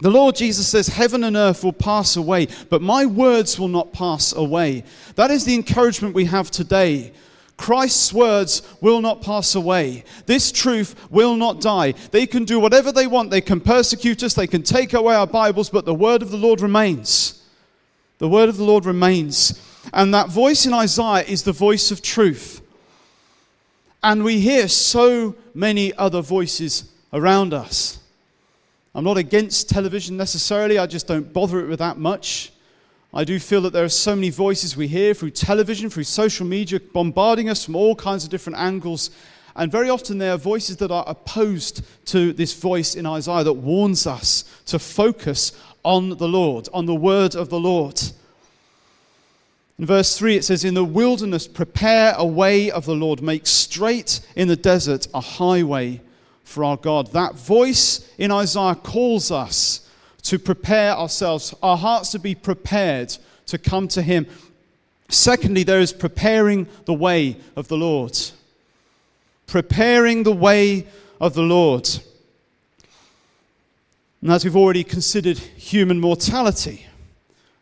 The 0.00 0.10
Lord 0.10 0.36
Jesus 0.36 0.66
says, 0.68 0.88
Heaven 0.88 1.24
and 1.24 1.36
earth 1.36 1.62
will 1.62 1.72
pass 1.72 2.16
away, 2.16 2.48
but 2.70 2.82
my 2.82 3.06
words 3.06 3.58
will 3.58 3.68
not 3.68 3.92
pass 3.92 4.32
away. 4.32 4.84
That 5.14 5.30
is 5.30 5.44
the 5.44 5.54
encouragement 5.54 6.14
we 6.14 6.24
have 6.26 6.50
today. 6.50 7.12
Christ's 7.56 8.12
words 8.12 8.62
will 8.80 9.00
not 9.00 9.20
pass 9.20 9.56
away. 9.56 10.04
This 10.26 10.52
truth 10.52 10.94
will 11.10 11.34
not 11.34 11.60
die. 11.60 11.92
They 12.12 12.26
can 12.26 12.44
do 12.44 12.60
whatever 12.60 12.92
they 12.92 13.08
want. 13.08 13.30
They 13.30 13.40
can 13.40 13.60
persecute 13.60 14.22
us. 14.22 14.34
They 14.34 14.46
can 14.46 14.62
take 14.62 14.92
away 14.92 15.16
our 15.16 15.26
Bibles, 15.26 15.68
but 15.68 15.84
the 15.84 15.94
word 15.94 16.22
of 16.22 16.30
the 16.30 16.36
Lord 16.36 16.60
remains. 16.60 17.44
The 18.18 18.28
word 18.28 18.48
of 18.48 18.56
the 18.56 18.64
Lord 18.64 18.86
remains. 18.86 19.60
And 19.92 20.12
that 20.14 20.28
voice 20.28 20.66
in 20.66 20.74
Isaiah 20.74 21.24
is 21.24 21.42
the 21.42 21.52
voice 21.52 21.90
of 21.90 22.02
truth. 22.02 22.60
And 24.02 24.22
we 24.22 24.40
hear 24.40 24.68
so 24.68 25.34
many 25.54 25.92
other 25.94 26.22
voices 26.22 26.90
around 27.12 27.52
us. 27.52 27.98
I'm 28.94 29.04
not 29.04 29.16
against 29.16 29.68
television 29.68 30.16
necessarily, 30.16 30.78
I 30.78 30.86
just 30.86 31.06
don't 31.06 31.32
bother 31.32 31.60
it 31.60 31.68
with 31.68 31.78
that 31.78 31.98
much. 31.98 32.52
I 33.12 33.24
do 33.24 33.38
feel 33.38 33.62
that 33.62 33.72
there 33.72 33.84
are 33.84 33.88
so 33.88 34.14
many 34.14 34.28
voices 34.28 34.76
we 34.76 34.86
hear 34.86 35.14
through 35.14 35.30
television, 35.30 35.88
through 35.88 36.04
social 36.04 36.46
media, 36.46 36.78
bombarding 36.78 37.48
us 37.48 37.64
from 37.64 37.74
all 37.74 37.94
kinds 37.94 38.24
of 38.24 38.30
different 38.30 38.58
angles. 38.58 39.10
And 39.56 39.72
very 39.72 39.88
often 39.88 40.18
they 40.18 40.28
are 40.28 40.36
voices 40.36 40.76
that 40.76 40.90
are 40.90 41.04
opposed 41.06 41.82
to 42.06 42.32
this 42.32 42.52
voice 42.54 42.94
in 42.94 43.06
Isaiah 43.06 43.44
that 43.44 43.52
warns 43.54 44.06
us 44.06 44.44
to 44.66 44.78
focus 44.78 45.52
on 45.84 46.10
the 46.10 46.28
Lord, 46.28 46.68
on 46.72 46.84
the 46.84 46.94
word 46.94 47.34
of 47.34 47.48
the 47.48 47.58
Lord. 47.58 48.00
In 49.78 49.86
verse 49.86 50.18
3, 50.18 50.36
it 50.36 50.44
says, 50.44 50.64
In 50.64 50.74
the 50.74 50.84
wilderness, 50.84 51.46
prepare 51.46 52.14
a 52.16 52.26
way 52.26 52.70
of 52.70 52.84
the 52.84 52.96
Lord, 52.96 53.22
make 53.22 53.46
straight 53.46 54.20
in 54.34 54.48
the 54.48 54.56
desert 54.56 55.06
a 55.14 55.20
highway 55.20 56.00
for 56.42 56.64
our 56.64 56.76
God. 56.76 57.12
That 57.12 57.36
voice 57.36 58.10
in 58.18 58.32
Isaiah 58.32 58.74
calls 58.74 59.30
us 59.30 59.88
to 60.22 60.38
prepare 60.38 60.92
ourselves, 60.92 61.54
our 61.62 61.76
hearts 61.76 62.10
to 62.12 62.18
be 62.18 62.34
prepared 62.34 63.16
to 63.46 63.56
come 63.56 63.86
to 63.88 64.02
Him. 64.02 64.26
Secondly, 65.08 65.62
there 65.62 65.80
is 65.80 65.92
preparing 65.92 66.66
the 66.84 66.94
way 66.94 67.36
of 67.54 67.68
the 67.68 67.76
Lord. 67.76 68.18
Preparing 69.46 70.24
the 70.24 70.34
way 70.34 70.86
of 71.20 71.34
the 71.34 71.42
Lord. 71.42 71.88
And 74.20 74.32
as 74.32 74.44
we've 74.44 74.56
already 74.56 74.82
considered 74.82 75.38
human 75.38 76.00
mortality, 76.00 76.87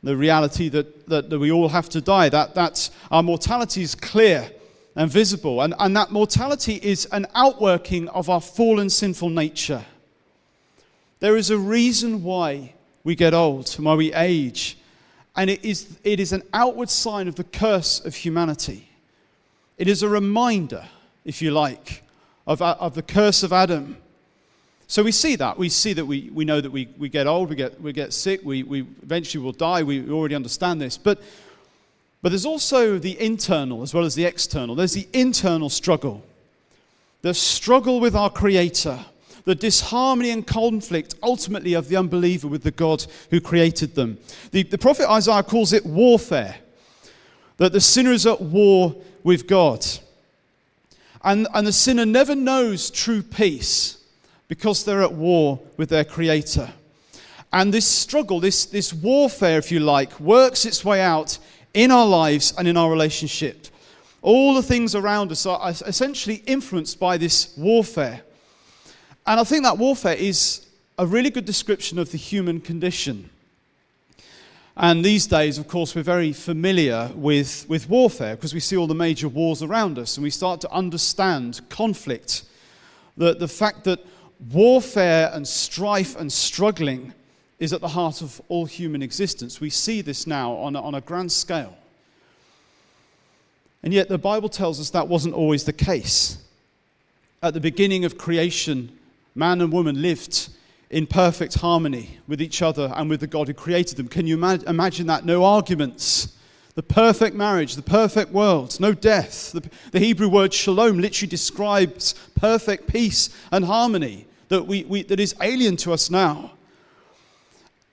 the 0.03 0.17
reality 0.17 0.69
that, 0.69 1.09
that, 1.09 1.31
that 1.31 1.39
we 1.39 1.51
all 1.51 1.69
have 1.69 1.89
to 1.91 2.01
die, 2.01 2.29
that, 2.29 2.55
that 2.55 2.91
our 3.11 3.23
mortality 3.23 3.83
is 3.83 3.95
clear 3.95 4.51
and 4.95 5.11
visible. 5.11 5.61
And, 5.63 5.75
and 5.79 5.97
that 5.97 6.11
mortality 6.11 6.81
is 6.83 7.07
an 7.13 7.27
outworking 7.35 8.09
of 8.09 8.31
our 8.31 8.41
fallen 8.41 8.91
sinful 8.91 9.31
nature. 9.31 9.85
There 11.21 11.37
is 11.37 11.51
a 11.51 11.59
reason 11.59 12.23
why 12.23 12.75
we 13.05 13.15
get 13.15 13.35
old, 13.35 13.69
why 13.75 13.95
we 13.95 14.13
age, 14.13 14.79
and 15.37 15.51
it 15.51 15.65
is, 15.65 15.99
it 16.03 16.19
is 16.19 16.33
an 16.33 16.43
outward 16.53 16.91
sign 16.91 17.29
of 17.29 17.35
the 17.35 17.45
curse 17.45 18.05
of 18.05 18.15
humanity. 18.15 18.89
It 19.77 19.89
is 19.89 20.03
a 20.03 20.09
reminder, 20.09 20.85
if 21.25 21.43
you 21.43 21.51
like, 21.51 22.03
of, 22.47 22.63
of 22.63 22.95
the 22.95 23.03
curse 23.03 23.43
of 23.43 23.53
Adam 23.53 23.99
so 24.89 25.03
we 25.03 25.13
see 25.13 25.35
that. 25.37 25.59
We 25.59 25.69
see 25.69 25.93
that 25.95 26.05
we, 26.05 26.31
we 26.33 26.45
know 26.45 26.61
that 26.61 26.71
we, 26.71 26.89
we 26.97 27.09
get 27.09 27.27
old, 27.27 27.51
we 27.51 27.57
get, 27.57 27.81
we 27.81 27.93
get 27.93 28.13
sick, 28.13 28.41
we, 28.45 28.63
we 28.63 28.81
eventually 29.03 29.43
will 29.43 29.53
die. 29.53 29.83
We 29.83 30.09
already 30.11 30.37
understand 30.37 30.81
this. 30.81 30.97
But, 30.97 31.21
but 32.23 32.29
there's 32.29 32.47
also 32.47 32.99
the 32.99 33.21
internal 33.21 33.83
as 33.83 33.93
well 33.93 34.05
as 34.05 34.15
the 34.15 34.25
external. 34.25 34.77
There's 34.77 34.93
the 34.95 35.09
internal 35.13 35.71
struggle, 35.71 36.25
the 37.23 37.35
struggle 37.35 37.99
with 37.99 38.15
our 38.15 38.31
Creator, 38.31 39.01
the 39.45 39.57
disharmony 39.57 40.31
and 40.31 40.47
conflict 40.47 41.17
ultimately 41.23 41.75
of 41.75 41.89
the 41.89 41.97
unbeliever 41.97 42.47
with 42.47 42.63
the 42.63 42.71
God 42.71 43.05
who 43.31 43.41
created 43.41 43.97
them. 43.97 44.19
The, 44.53 44.63
the 44.63 44.79
prophet 44.79 45.11
Isaiah 45.11 45.43
calls 45.43 45.73
it 45.73 45.85
warfare, 45.85 46.57
that 47.57 47.73
the 47.73 47.81
sinner 47.81 48.13
is 48.13 48.27
at 48.27 48.41
war 48.41 48.95
with 49.25 49.49
God. 49.49 49.85
And, 51.25 51.49
and 51.55 51.67
the 51.67 51.73
sinner 51.73 52.07
never 52.07 52.37
knows 52.37 52.89
true 52.89 53.23
peace 53.23 53.97
because 54.49 54.85
they're 54.85 55.03
at 55.03 55.13
war 55.13 55.61
with 55.77 55.89
their 55.89 56.05
Creator. 56.05 56.71
And 57.53 57.73
this 57.73 57.87
struggle, 57.87 58.41
this, 58.41 58.67
this 58.67 58.93
warfare, 58.93 59.59
if 59.59 59.71
you 59.73 59.81
like, 59.81 60.19
works 60.21 60.65
its 60.65 60.85
way 60.85 61.01
out 61.01 61.39
in 61.75 61.91
our 61.91 62.07
lives 62.07 62.53
and 62.59 62.67
in 62.67 62.77
our 62.77 62.91
relationship. 62.91 63.69
All 64.23 64.55
the 64.55 64.63
things 64.63 64.95
around 64.95 65.31
us 65.31 65.47
are 65.47 65.71
essentially 65.71 66.43
influenced 66.47 66.99
by 66.99 67.17
this 67.17 67.57
warfare. 67.57 68.23
And 69.27 69.41
I 69.41 69.45
think 69.45 69.63
that 69.65 69.79
warfare 69.79 70.15
is 70.15 70.67
a 70.99 71.07
really 71.07 71.31
good 71.31 71.45
description 71.45 71.99
of 71.99 72.11
the 72.11 72.19
human 72.19 72.61
condition. 72.61 73.31
And 74.77 75.05
these 75.05 75.27
days, 75.27 75.57
of 75.59 75.69
course, 75.69 75.95
we're 75.95 76.03
very 76.03 76.33
familiar 76.33 77.11
with, 77.15 77.65
with 77.69 77.89
warfare 77.89 78.37
because 78.37 78.53
we 78.53 78.61
see 78.61 78.77
all 78.77 78.87
the 78.87 78.95
major 78.95 79.29
wars 79.29 79.63
around 79.63 79.99
us 79.99 80.17
and 80.17 80.25
we 80.25 80.31
start 80.31 80.61
to 80.63 80.71
understand 80.71 81.61
conflict. 81.71 82.43
The, 83.17 83.35
the 83.35 83.49
fact 83.49 83.85
that 83.85 84.01
warfare 84.53 85.31
and 85.33 85.47
strife 85.47 86.17
and 86.17 86.33
struggling 86.33 87.13
is 87.59 87.73
at 87.73 87.81
the 87.81 87.89
heart 87.89 88.21
of 88.23 88.41
all 88.49 88.67
human 88.67 89.03
existence. 89.03 89.61
We 89.61 89.71
see 89.71 90.03
this 90.03 90.27
now 90.27 90.53
on 90.53 90.77
a, 90.77 90.83
on 90.83 90.95
a 90.95 91.01
grand 91.01 91.33
scale. 91.33 91.77
And 93.83 93.95
yet, 93.95 94.09
the 94.09 94.19
Bible 94.19 94.49
tells 94.49 94.81
us 94.81 94.91
that 94.91 95.09
wasn't 95.09 95.35
always 95.35 95.65
the 95.65 95.73
case. 95.73 96.39
At 97.43 97.55
the 97.55 97.61
beginning 97.61 98.05
of 98.05 98.19
creation, 98.19 98.99
man 99.35 99.61
and 99.61 99.73
woman 99.73 100.03
lived 100.03 100.49
in 100.91 101.07
perfect 101.07 101.55
harmony 101.55 102.19
with 102.27 102.41
each 102.41 102.63
other 102.63 102.93
and 102.97 103.09
with 103.09 103.21
the 103.21 103.27
God 103.27 103.49
who 103.49 103.55
created 103.55 103.97
them. 103.97 104.09
Can 104.09 104.27
you 104.27 104.43
imagine 104.45 105.07
that? 105.07 105.25
No 105.25 105.45
arguments. 105.45 106.35
The 106.75 106.83
perfect 106.83 107.35
marriage, 107.35 107.75
the 107.75 107.83
perfect 107.83 108.33
world, 108.33 108.79
no 108.81 108.93
death. 108.93 109.53
The, 109.53 109.69
the 109.93 109.99
Hebrew 109.99 110.29
word 110.29 110.53
shalom 110.53 110.99
literally 110.99 111.31
describes 111.31 112.15
perfect 112.35 112.87
peace 112.87 113.31
and 113.51 113.65
harmony 113.65 114.26
that, 114.49 114.67
we, 114.67 114.85
we, 114.85 115.03
that 115.05 115.21
is 115.21 115.35
alien 115.41 115.77
to 115.79 115.93
us 115.93 116.11
now. 116.11 116.53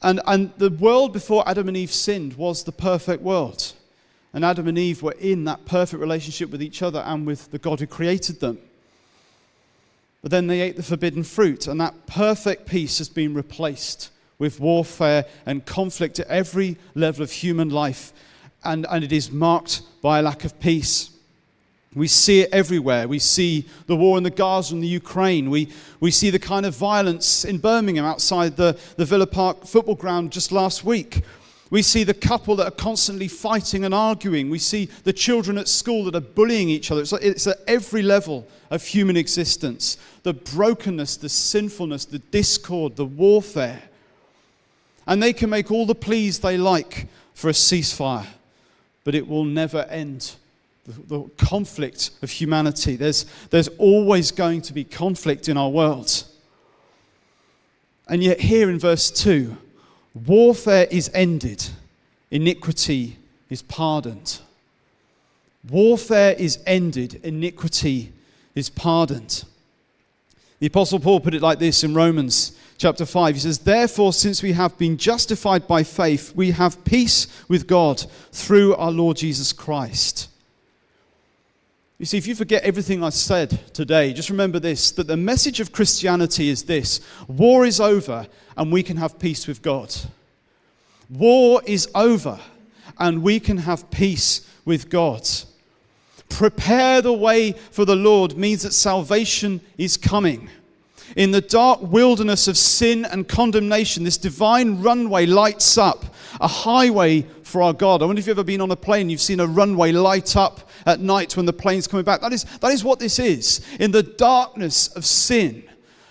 And, 0.02 0.20
and 0.28 0.52
the 0.58 0.70
world 0.70 1.14
before 1.14 1.48
Adam 1.48 1.68
and 1.68 1.78
Eve 1.78 1.92
sinned 1.92 2.34
was 2.34 2.64
the 2.64 2.72
perfect 2.72 3.22
world. 3.24 3.74
And 4.34 4.44
Adam 4.44 4.68
and 4.68 4.78
Eve 4.78 5.02
were 5.02 5.16
in 5.20 5.46
that 5.46 5.66
perfect 5.66 6.02
relationship 6.02 6.50
with 6.50 6.62
each 6.62 6.82
other 6.82 7.00
and 7.00 7.26
with 7.26 7.52
the 7.52 7.60
God 7.60 7.80
who 7.80 7.88
created 7.88 8.40
them. 8.40 8.58
But 10.22 10.32
then 10.32 10.48
they 10.48 10.62
ate 10.62 10.78
the 10.78 10.84
forbidden 10.84 11.24
fruit, 11.24 11.68
and 11.68 11.80
that 11.82 12.08
perfect 12.08 12.66
peace 12.66 12.98
has 12.98 13.10
been 13.10 13.34
replaced 13.34 14.10
with 14.40 14.60
warfare 14.60 15.26
and 15.46 15.66
conflict 15.66 16.20
at 16.20 16.28
every 16.28 16.78
level 16.96 17.24
of 17.24 17.32
human 17.32 17.70
life, 17.70 18.14
and, 18.64 18.86
and 18.90 19.04
it 19.04 19.12
is 19.12 19.32
marked 19.32 19.82
by 20.02 20.20
a 20.20 20.22
lack 20.22 20.46
of 20.46 20.60
peace. 20.60 21.10
We 21.96 22.08
see 22.08 22.42
it 22.42 22.50
everywhere. 22.52 23.08
We 23.08 23.20
see 23.20 23.66
the 23.86 23.96
war 23.96 24.18
in 24.18 24.24
the 24.24 24.32
Gaza 24.32 24.74
and 24.74 24.84
the 24.84 24.88
Ukraine. 24.88 25.50
We, 25.50 25.70
we 26.00 26.10
see 26.10 26.32
the 26.32 26.40
kind 26.40 26.66
of 26.66 26.76
violence 26.76 27.46
in 27.46 27.60
Birmingham 27.60 28.06
outside 28.06 28.56
the, 28.56 28.78
the 28.98 29.06
Villa 29.06 29.28
Park 29.28 29.66
football 29.66 29.96
ground 29.96 30.32
just 30.32 30.52
last 30.52 30.84
week. 30.84 31.22
We 31.70 31.82
see 31.82 32.04
the 32.04 32.14
couple 32.14 32.56
that 32.58 32.68
are 32.68 32.72
constantly 32.72 33.28
fighting 33.28 33.84
and 33.84 33.94
arguing. 33.94 34.50
We 34.50 34.60
see 34.60 34.90
the 35.06 35.14
children 35.14 35.58
at 35.58 35.68
school 35.68 36.06
that 36.06 36.16
are 36.16 36.22
bullying 36.22 36.70
each 36.70 36.92
other. 36.92 37.02
It's, 37.02 37.14
it's 37.14 37.48
at 37.48 37.58
every 37.68 38.04
level 38.04 38.48
of 38.70 38.84
human 38.84 39.18
existence 39.18 39.98
the 40.24 40.34
brokenness, 40.34 41.18
the 41.18 41.30
sinfulness, 41.30 42.06
the 42.06 42.20
discord, 42.20 42.96
the 42.96 43.06
warfare. 43.06 43.82
And 45.06 45.22
they 45.22 45.34
can 45.34 45.50
make 45.50 45.70
all 45.70 45.86
the 45.86 45.96
pleas 45.96 46.40
they 46.40 46.58
like 46.58 47.08
for 47.34 47.50
a 47.50 47.54
ceasefire, 47.54 48.28
but 49.04 49.16
it 49.16 49.28
will 49.28 49.44
never 49.44 49.82
end. 49.90 50.36
The, 50.86 51.18
the 51.18 51.22
conflict 51.38 52.12
of 52.22 52.30
humanity. 52.30 52.96
There's, 52.96 53.26
there's 53.50 53.70
always 53.78 54.32
going 54.32 54.62
to 54.64 54.74
be 54.74 54.84
conflict 54.84 55.48
in 55.48 55.58
our 55.58 55.70
world. 55.70 56.26
And 58.08 58.22
yet, 58.22 58.40
here 58.40 58.70
in 58.70 58.80
verse 58.80 59.10
2, 59.12 59.56
Warfare 60.14 60.88
is 60.92 61.10
ended, 61.14 61.66
iniquity 62.30 63.18
is 63.50 63.62
pardoned. 63.62 64.40
Warfare 65.70 66.34
is 66.34 66.60
ended, 66.66 67.22
iniquity 67.24 68.12
is 68.54 68.70
pardoned. 68.70 69.46
The 70.60 70.68
Apostle 70.68 71.00
Paul 71.00 71.20
put 71.20 71.34
it 71.34 71.42
like 71.42 71.60
this 71.60 71.84
in 71.84 71.94
Romans 71.94 72.58
chapter 72.78 73.06
5. 73.06 73.36
He 73.36 73.42
says, 73.42 73.60
Therefore, 73.60 74.14
since 74.14 74.44
we 74.44 74.54
have 74.54 74.78
been 74.78 74.98
justified 74.98 75.68
by 75.68 75.84
faith, 75.84 76.34
we 76.36 76.52
have 76.52 76.84
peace 76.86 77.28
with 77.48 77.68
God 77.68 78.04
through 78.32 78.76
our 78.76 78.92
Lord 78.92 79.18
Jesus 79.18 79.52
Christ. 79.52 80.30
You 82.04 82.08
see, 82.08 82.18
if 82.18 82.28
you 82.28 82.36
forget 82.36 82.64
everything 82.64 83.02
I 83.02 83.12
said 83.12 83.74
today, 83.74 84.12
just 84.12 84.30
remember 84.30 84.60
this 84.60 84.92
that 84.92 85.08
the 85.08 85.16
message 85.16 85.62
of 85.62 85.72
Christianity 85.72 86.50
is 86.50 86.64
this 86.64 87.00
war 87.30 87.66
is 87.66 87.80
over 87.80 88.28
and 88.58 88.74
we 88.74 88.84
can 88.84 88.98
have 88.98 89.18
peace 89.18 89.48
with 89.48 89.62
God. 89.62 89.96
War 91.10 91.62
is 91.66 91.88
over 91.96 92.38
and 93.00 93.24
we 93.24 93.40
can 93.40 93.56
have 93.56 93.90
peace 93.90 94.46
with 94.66 94.90
God. 94.90 95.26
Prepare 96.28 97.02
the 97.02 97.14
way 97.14 97.54
for 97.54 97.86
the 97.86 97.96
Lord 97.96 98.36
means 98.36 98.64
that 98.64 98.74
salvation 98.74 99.62
is 99.78 99.96
coming. 99.96 100.50
In 101.16 101.32
the 101.32 101.40
dark 101.40 101.82
wilderness 101.82 102.50
of 102.50 102.58
sin 102.58 103.06
and 103.06 103.30
condemnation, 103.30 104.04
this 104.04 104.18
divine 104.18 104.82
runway 104.82 105.26
lights 105.26 105.78
up 105.78 106.14
a 106.42 106.50
highway 106.50 107.22
for 107.44 107.62
our 107.62 107.74
God. 107.74 108.02
I 108.02 108.06
wonder 108.06 108.20
if 108.20 108.28
you've 108.28 108.38
ever 108.38 108.44
been 108.44 108.60
on 108.60 108.72
a 108.72 108.76
plane, 108.76 109.10
you've 109.10 109.22
seen 109.22 109.40
a 109.40 109.48
runway 109.48 109.94
light 109.94 110.36
up 110.36 110.70
at 110.86 111.00
night 111.00 111.36
when 111.36 111.46
the 111.46 111.54
plane's 111.54 111.88
coming 111.88 112.06
back. 112.06 112.22
That 112.22 112.34
is, 112.34 112.44
that 112.62 112.72
is 112.72 112.84
what 112.84 113.00
this 113.00 113.20
is. 113.20 113.62
In 113.80 113.92
the 113.92 114.04
darkness 114.04 114.88
of 114.90 115.06
sin 115.06 115.64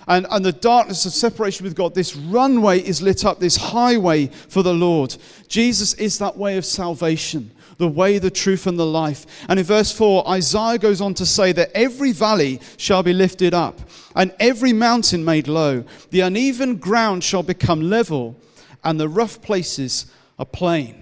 and, 0.07 0.27
and 0.31 0.45
the 0.45 0.53
darkness 0.53 1.07
of 1.07 1.13
separation 1.13 1.65
with 1.65 1.75
God, 1.75 1.95
this 1.95 2.17
runway 2.17 2.81
is 2.81 3.03
lit 3.03 3.25
up, 3.25 3.39
this 3.39 3.57
highway 3.57 4.27
for 4.27 4.63
the 4.63 4.75
Lord. 4.75 5.17
Jesus 5.49 5.95
is 5.95 6.19
that 6.19 6.37
way 6.37 6.57
of 6.57 6.65
salvation 6.65 7.51
the 7.79 7.89
way, 7.89 8.19
the 8.19 8.31
truth, 8.31 8.67
and 8.67 8.79
the 8.79 8.87
life. 8.87 9.27
And 9.49 9.59
in 9.59 9.65
verse 9.65 9.91
4, 9.91 10.29
Isaiah 10.29 10.79
goes 10.79 11.01
on 11.01 11.15
to 11.15 11.27
say 11.27 11.51
that 11.53 11.73
every 11.75 12.13
valley 12.13 12.61
shall 12.77 13.03
be 13.03 13.13
lifted 13.13 13.55
up, 13.55 13.81
and 14.15 14.33
every 14.39 14.73
mountain 14.73 15.25
made 15.25 15.49
low. 15.49 15.85
The 16.11 16.21
uneven 16.21 16.77
ground 16.77 17.25
shall 17.25 17.43
become 17.43 17.81
level, 17.81 18.37
and 18.85 19.01
the 19.01 19.09
rough 19.09 19.43
places 19.43 20.07
a 20.39 20.47
plain. 20.47 21.02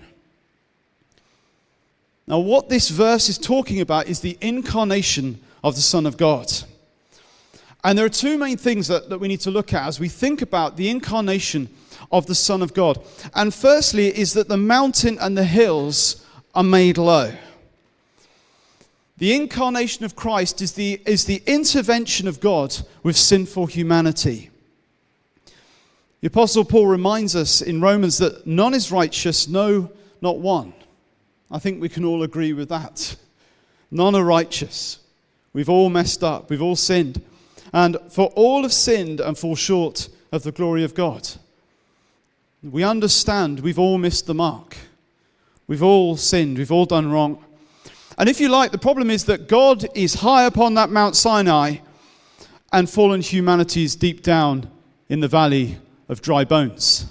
Now, 2.31 2.39
what 2.39 2.69
this 2.69 2.91
verse 2.91 3.29
is 3.29 3.39
talking 3.39 3.81
about 3.81 4.07
is 4.07 4.21
the 4.21 4.39
incarnation 4.41 5.41
of 5.65 5.75
the 5.75 5.83
Son 5.83 6.07
of 6.07 6.17
God. 6.17 6.47
And 7.83 7.99
there 7.99 8.07
are 8.07 8.09
two 8.09 8.39
main 8.39 8.57
things 8.57 8.87
that, 8.87 9.09
that 9.09 9.19
we 9.19 9.27
need 9.27 9.41
to 9.41 9.51
look 9.51 9.75
at 9.75 9.89
as 9.89 9.99
we 9.99 10.09
think 10.09 10.41
about 10.41 10.77
the 10.77 10.91
incarnation 10.91 11.69
of 12.13 12.27
the 12.27 12.37
Son 12.37 12.63
of 12.63 12.73
God. 12.73 13.03
And 13.35 13.53
firstly, 13.53 14.17
is 14.17 14.35
that 14.35 14.47
the 14.47 14.57
mountain 14.57 15.19
and 15.21 15.37
the 15.37 15.45
hills 15.45 16.25
are 16.55 16.63
made 16.63 16.99
low. 16.99 17.33
The 19.19 19.35
incarnation 19.35 20.05
of 20.05 20.15
Christ 20.15 20.63
is 20.63 20.75
the, 20.75 21.03
is 21.07 21.25
the 21.25 21.43
intervention 21.47 22.29
of 22.29 22.39
God 22.39 22.77
with 23.03 23.17
sinful 23.17 23.67
humanity. 23.67 24.51
The 26.21 26.29
Apostle 26.29 26.65
Paul 26.65 26.87
reminds 26.87 27.35
us 27.35 27.61
in 27.61 27.81
Romans 27.81 28.19
that 28.19 28.47
none 28.47 28.73
is 28.73 28.93
righteous, 28.93 29.49
no, 29.49 29.91
not 30.21 30.39
one. 30.39 30.75
I 31.51 31.59
think 31.59 31.81
we 31.81 31.89
can 31.89 32.05
all 32.05 32.23
agree 32.23 32.53
with 32.53 32.69
that. 32.69 33.17
None 33.91 34.15
are 34.15 34.25
righteous. 34.25 35.01
We've 35.53 35.69
all 35.69 35.91
messed 35.91 36.23
up, 36.23 36.49
we've 36.49 36.63
all 36.63 36.77
sinned. 36.77 37.23
And 37.73 37.99
for 38.11 38.27
all 38.37 38.63
have 38.63 38.73
sinned 38.73 39.21
and 39.21 39.37
fall 39.37 39.57
short 39.57 40.09
of 40.33 40.43
the 40.43 40.53
glory 40.53 40.85
of 40.85 40.95
God. 40.95 41.29
We 42.63 42.85
understand 42.85 43.61
we've 43.61 43.79
all 43.79 43.99
missed 43.99 44.27
the 44.27 44.35
mark. 44.35 44.77
We've 45.67 45.83
all 45.83 46.17
sinned, 46.17 46.59
we've 46.59 46.73
all 46.73 46.87
done 46.87 47.11
wrong. 47.11 47.45
And 48.19 48.29
if 48.29 48.41
you 48.41 48.49
like, 48.49 48.71
the 48.71 48.79
problem 48.79 49.11
is 49.11 49.25
that 49.27 49.49
God 49.49 49.87
is 49.95 50.15
high 50.15 50.45
upon 50.45 50.75
that 50.75 50.91
Mount 50.91 51.17
Sinai 51.17 51.77
and 52.73 52.89
fallen 52.89 53.23
humanity 53.23 53.85
is 53.85 53.97
deep 53.97 54.23
down 54.23 54.71
in 55.09 55.21
the 55.21 55.29
valley 55.29 55.79
of 56.09 56.21
dry 56.21 56.45
bones. 56.45 57.07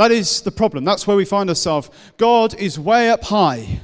That 0.00 0.12
is 0.12 0.40
the 0.40 0.50
problem. 0.50 0.84
That's 0.84 1.06
where 1.06 1.14
we 1.14 1.26
find 1.26 1.50
ourselves. 1.50 1.90
God 2.16 2.54
is 2.54 2.78
way 2.78 3.10
up 3.10 3.22
high 3.24 3.80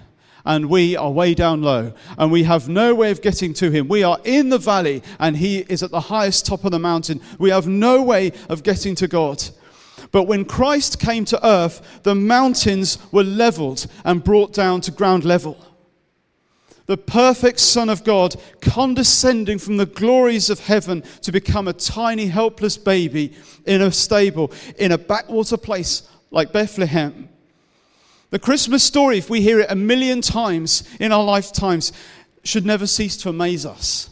and 0.47 0.71
we 0.71 0.97
are 0.97 1.11
way 1.11 1.35
down 1.35 1.61
low, 1.61 1.93
and 2.17 2.33
we 2.33 2.45
have 2.45 2.71
no 2.71 2.95
way 2.95 3.11
of 3.11 3.21
getting 3.21 3.53
to 3.53 3.71
him. 3.71 3.87
We 3.87 4.03
are 4.03 4.19
in 4.25 4.49
the 4.49 4.57
valley, 4.57 5.03
and 5.19 5.37
he 5.37 5.59
is 5.69 5.83
at 5.83 5.91
the 5.91 6.01
highest 6.01 6.47
top 6.47 6.65
of 6.65 6.71
the 6.71 6.79
mountain. 6.79 7.21
We 7.39 7.51
have 7.51 7.67
no 7.67 8.01
way 8.03 8.33
of 8.49 8.63
getting 8.63 8.95
to 8.95 9.09
God. 9.09 9.43
But 10.11 10.23
when 10.23 10.47
Christ 10.47 10.99
came 10.99 11.27
to 11.27 11.47
earth, 11.47 12.01
the 12.03 12.15
mountains 12.15 12.97
were 13.13 13.23
leveled 13.23 13.87
and 14.03 14.25
brought 14.25 14.55
down 14.55 14.81
to 14.83 14.93
ground 14.93 15.27
level. 15.27 15.66
The 16.87 16.97
perfect 16.97 17.59
Son 17.61 17.89
of 17.89 18.05
God 18.05 18.37
condescending 18.61 19.59
from 19.59 19.77
the 19.77 19.87
glories 19.87 20.51
of 20.51 20.61
heaven 20.61 21.03
to 21.23 21.33
become 21.33 21.69
a 21.69 21.73
tiny, 21.73 22.27
helpless 22.27 22.77
baby 22.77 23.35
in 23.67 23.83
a 23.83 23.91
stable 23.91 24.53
in 24.79 24.93
a 24.93 24.99
backwater 24.99 25.57
place 25.57 26.09
like 26.31 26.53
Bethlehem 26.53 27.29
the 28.31 28.39
Christmas 28.41 28.83
story, 28.83 29.19
if 29.19 29.31
we 29.31 29.41
hear 29.41 29.61
it 29.61 29.71
a 29.71 29.77
million 29.77 30.21
times 30.21 30.83
in 30.99 31.13
our 31.13 31.23
lifetimes, 31.23 31.93
should 32.43 32.67
never 32.67 32.87
cease 32.87 33.17
to 33.19 33.29
amaze 33.29 33.65
us. 33.65 34.11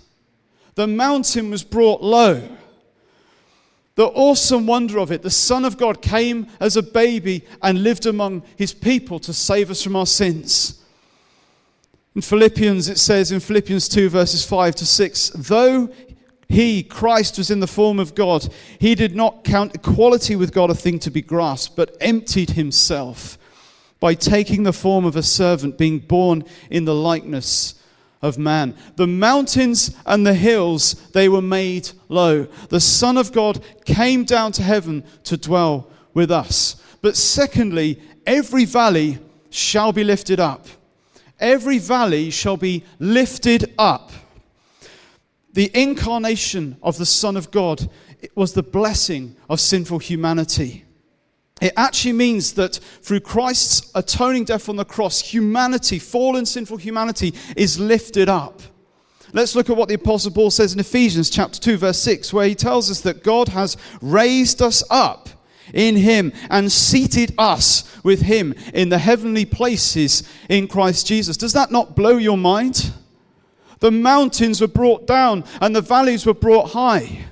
The 0.77 0.87
mountain 0.87 1.51
was 1.51 1.65
brought 1.65 2.03
low. 2.03 2.49
The 3.97 4.07
awesome 4.07 4.67
wonder 4.67 4.99
of 4.99 5.13
it, 5.13 5.23
the 5.23 5.31
Son 5.31 5.65
of 5.65 5.77
God 5.77 6.03
came 6.03 6.49
as 6.59 6.77
a 6.77 6.83
baby 6.83 7.45
and 7.63 7.83
lived 7.83 8.07
among 8.07 8.43
his 8.57 8.73
people 8.73 9.19
to 9.21 9.33
save 9.33 9.71
us 9.71 9.83
from 9.83 9.95
our 9.95 10.07
sins. 10.07 10.84
In 12.15 12.23
Philippians, 12.23 12.89
it 12.89 12.99
says 12.99 13.33
in 13.33 13.41
Philippians 13.41 13.89
2, 13.89 14.09
verses 14.09 14.45
5 14.45 14.77
to 14.77 14.87
6, 14.87 15.31
though 15.31 15.89
he, 16.49 16.85
Christ, 16.85 17.39
was 17.39 17.51
in 17.51 17.59
the 17.59 17.67
form 17.67 17.99
of 17.99 18.15
God, 18.15 18.47
he 18.79 18.95
did 18.95 19.17
not 19.17 19.43
count 19.43 19.75
equality 19.75 20.37
with 20.37 20.53
God 20.53 20.71
a 20.71 20.75
thing 20.75 21.01
to 21.01 21.11
be 21.11 21.23
grasped, 21.23 21.75
but 21.75 21.97
emptied 22.01 22.51
himself 22.51 23.37
by 23.99 24.15
taking 24.15 24.63
the 24.63 24.73
form 24.73 25.05
of 25.05 25.17
a 25.17 25.23
servant, 25.23 25.77
being 25.77 25.99
born 25.99 26.45
in 26.71 26.85
the 26.85 26.95
likeness 26.95 27.75
of 28.23 28.39
man. 28.39 28.77
The 28.95 29.09
mountains 29.09 29.97
and 30.07 30.25
the 30.25 30.35
hills, 30.35 30.95
they 31.11 31.29
were 31.29 31.43
made 31.43 31.91
low. 32.09 32.45
The 32.69 32.81
Son 32.81 33.19
of 33.19 33.33
God 33.33 33.61
came 33.85 34.25
down 34.25 34.53
to 34.53 34.63
heaven 34.63 35.03
to 35.25 35.37
dwell 35.37 35.91
with 36.13 36.31
us. 36.31 36.77
But 37.03 37.17
secondly, 37.17 38.01
every 38.25 38.67
valley 38.67 39.19
shall 39.51 39.93
be 39.93 40.05
lifted 40.05 40.39
up. 40.39 40.69
Every 41.45 41.77
valley 41.77 42.31
shall 42.31 42.57
be 42.57 42.85
lifted 42.99 43.75
up. 43.79 44.13
The 45.53 45.71
incarnation 45.75 46.79
of 46.83 46.97
the 46.97 47.05
Son 47.05 47.37
of 47.37 47.51
God 47.51 47.91
was 48.35 48.55
the 48.55 48.63
blessing 48.63 49.37
of 49.51 49.61
sinful 49.61 49.99
humanity. 49.99 50.87
It 51.61 51.75
actually 51.77 52.15
means 52.15 52.55
that 52.55 52.77
through 53.03 53.21
Christ's 53.21 53.93
atoning 53.95 54.45
death 54.45 54.71
on 54.71 54.77
the 54.77 54.87
cross, 54.87 55.21
humanity, 55.21 55.99
fallen 55.99 56.47
sinful 56.47 56.79
humanity, 56.79 57.35
is 57.59 57.79
lifted 57.79 58.31
up. 58.31 58.63
Let's 59.35 59.55
look 59.55 59.69
at 59.69 59.77
what 59.77 59.91
the 59.91 59.97
Apostle 59.97 60.33
Paul 60.33 60.51
says 60.51 60.73
in 60.73 60.81
Ephesians 60.81 61.29
chapter 61.29 61.61
2, 61.61 61.77
verse 61.77 61.99
6, 61.99 62.33
where 62.33 62.49
he 62.49 62.55
tells 62.55 62.91
us 62.91 63.03
that 63.03 63.23
God 63.23 63.49
has 63.49 63.77
raised 64.01 64.63
us 64.63 64.83
up 64.89 65.29
in 65.73 65.97
him 65.97 66.33
and 66.51 66.71
seated 66.71 67.35
us 67.39 67.91
with 68.05 68.23
him 68.23 68.55
in 68.73 68.89
the 68.89 68.99
heavenly 68.99 69.45
places 69.45 70.29
in 70.49 70.69
Christ 70.69 71.07
Jesus. 71.07 71.37
Does 71.37 71.53
that 71.55 71.71
not 71.71 71.97
blow 71.97 72.17
your 72.17 72.39
mind? 72.39 72.93
The 73.81 73.91
mountains 73.91 74.61
were 74.61 74.69
brought 74.69 75.07
down 75.07 75.45
and 75.61 75.75
the 75.75 75.81
valleys 75.81 76.27
were 76.27 76.35
brought 76.35 76.71
high. 76.71 77.27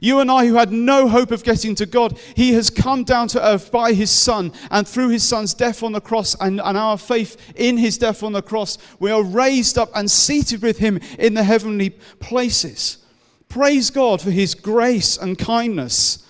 You 0.00 0.20
and 0.20 0.30
I, 0.30 0.46
who 0.46 0.54
had 0.54 0.72
no 0.72 1.08
hope 1.08 1.30
of 1.30 1.44
getting 1.44 1.74
to 1.74 1.86
God, 1.86 2.18
He 2.34 2.54
has 2.54 2.70
come 2.70 3.04
down 3.04 3.28
to 3.28 3.46
earth 3.46 3.70
by 3.70 3.92
His 3.92 4.10
Son, 4.10 4.52
and 4.70 4.88
through 4.88 5.10
His 5.10 5.22
Son's 5.22 5.52
death 5.52 5.82
on 5.82 5.92
the 5.92 6.00
cross 6.00 6.34
and, 6.40 6.60
and 6.60 6.78
our 6.78 6.96
faith 6.96 7.52
in 7.54 7.76
His 7.76 7.98
death 7.98 8.22
on 8.22 8.32
the 8.32 8.40
cross, 8.40 8.78
we 8.98 9.10
are 9.10 9.22
raised 9.22 9.76
up 9.76 9.90
and 9.94 10.10
seated 10.10 10.62
with 10.62 10.78
Him 10.78 11.00
in 11.18 11.34
the 11.34 11.44
heavenly 11.44 11.90
places. 11.90 12.98
Praise 13.48 13.90
God 13.90 14.22
for 14.22 14.30
His 14.30 14.54
grace 14.54 15.18
and 15.18 15.38
kindness. 15.38 16.26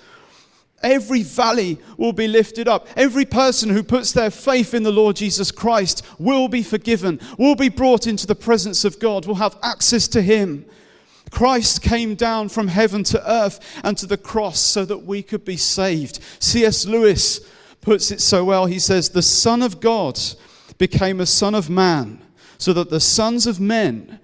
Every 0.83 1.23
valley 1.23 1.79
will 1.99 2.13
be 2.13 2.27
lifted 2.27 2.67
up. 2.67 2.89
Every 2.97 3.27
person 3.27 3.69
who 3.69 3.83
puts 3.83 4.13
their 4.13 4.31
faith 4.31 4.73
in 4.73 4.83
the 4.83 4.93
Lord 4.93 5.17
Jesus 5.17 5.51
Christ 5.51 6.03
will 6.19 6.49
be 6.49 6.63
forgiven, 6.63 7.21
will 7.39 7.55
be 7.55 7.69
brought 7.69 8.07
into 8.07 8.27
the 8.27 8.35
presence 8.35 8.85
of 8.85 8.99
God, 8.99 9.27
will 9.27 9.35
have 9.35 9.59
access 9.63 10.09
to 10.09 10.23
Him. 10.23 10.65
Christ 11.31 11.83
came 11.83 12.15
down 12.15 12.49
from 12.49 12.69
heaven 12.69 13.05
to 13.05 13.31
earth 13.31 13.61
and 13.85 13.97
to 13.99 14.07
the 14.07 14.17
cross 14.17 14.59
so 14.59 14.85
that 14.85 15.05
we 15.05 15.23
could 15.23 15.45
be 15.45 15.57
saved. 15.57 16.19
C.S. 16.41 16.87
Lewis 16.87 17.41
puts 17.81 18.11
it 18.11 18.21
so 18.21 18.45
well. 18.45 18.67
He 18.67 18.79
says, 18.79 19.11
The 19.11 19.23
Son 19.23 19.63
of 19.63 19.81
God 19.81 20.19
became 20.79 21.21
a 21.21 21.27
Son 21.27 21.55
of 21.55 21.71
Man 21.71 22.21
so 22.59 22.73
that 22.73 22.91
the 22.91 23.01
sons 23.01 23.47
of 23.47 23.61
men 23.61 24.19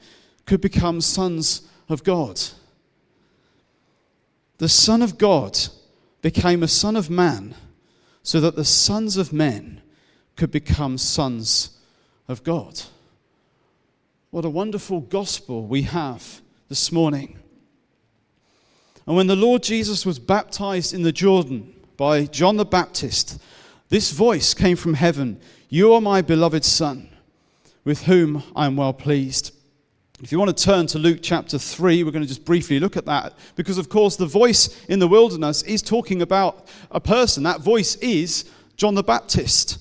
could 0.47 0.61
become 0.61 1.01
sons 1.01 1.63
of 1.89 2.03
God. 2.03 2.41
The 4.59 4.69
Son 4.69 5.03
of 5.03 5.19
God 5.19 5.59
became 6.27 6.65
a 6.65 6.67
Son 6.67 6.97
of 6.97 7.09
Man 7.09 7.55
so 8.25 8.41
that 8.41 8.57
the 8.57 8.65
sons 8.65 9.17
of 9.17 9.33
men 9.33 9.81
could 10.35 10.51
become 10.51 10.99
sons 10.99 11.79
of 12.27 12.43
God. 12.43 12.83
What 14.33 14.45
a 14.45 14.51
wonderful 14.51 15.03
gospel 15.03 15.69
we 15.69 15.83
have 15.83 16.41
this 16.69 16.91
morning. 16.91 17.39
And 19.07 19.15
when 19.15 19.29
the 19.29 19.37
Lord 19.37 19.63
Jesus 19.63 20.05
was 20.05 20.19
baptized 20.19 20.93
in 20.93 21.05
the 21.05 21.13
Jordan 21.13 21.73
by 21.97 22.25
John 22.25 22.57
the 22.57 22.65
Baptist, 22.65 23.41
this 23.89 24.11
voice 24.11 24.53
came 24.53 24.77
from 24.77 24.95
heaven 24.95 25.41
You 25.69 25.95
are 25.95 26.01
my 26.01 26.23
beloved 26.23 26.65
Son, 26.65 27.09
with 27.85 28.03
whom 28.03 28.43
I 28.57 28.67
am 28.67 28.75
well 28.75 28.95
pleased. 28.95 29.56
If 30.23 30.33
you 30.33 30.39
want 30.39 30.57
to 30.57 30.65
turn 30.65 30.87
to 30.89 30.99
Luke 30.99 31.19
chapter 31.21 31.59
3, 31.59 32.03
we're 32.03 32.11
going 32.11 32.23
to 32.23 32.29
just 32.29 32.47
briefly 32.47 32.81
look 32.81 32.97
at 32.97 33.05
that. 33.05 33.35
Because, 33.55 33.77
of 33.77 33.91
course, 33.91 34.17
the 34.17 34.25
voice 34.25 34.83
in 34.87 34.99
the 34.99 35.07
wilderness 35.07 35.63
is 35.63 35.83
talking 35.83 36.23
about 36.23 36.69
a 36.91 37.01
person. 37.01 37.43
That 37.43 37.61
voice 37.61 37.97
is 37.97 38.51
John 38.79 38.95
the 38.95 39.03
Baptist. 39.03 39.79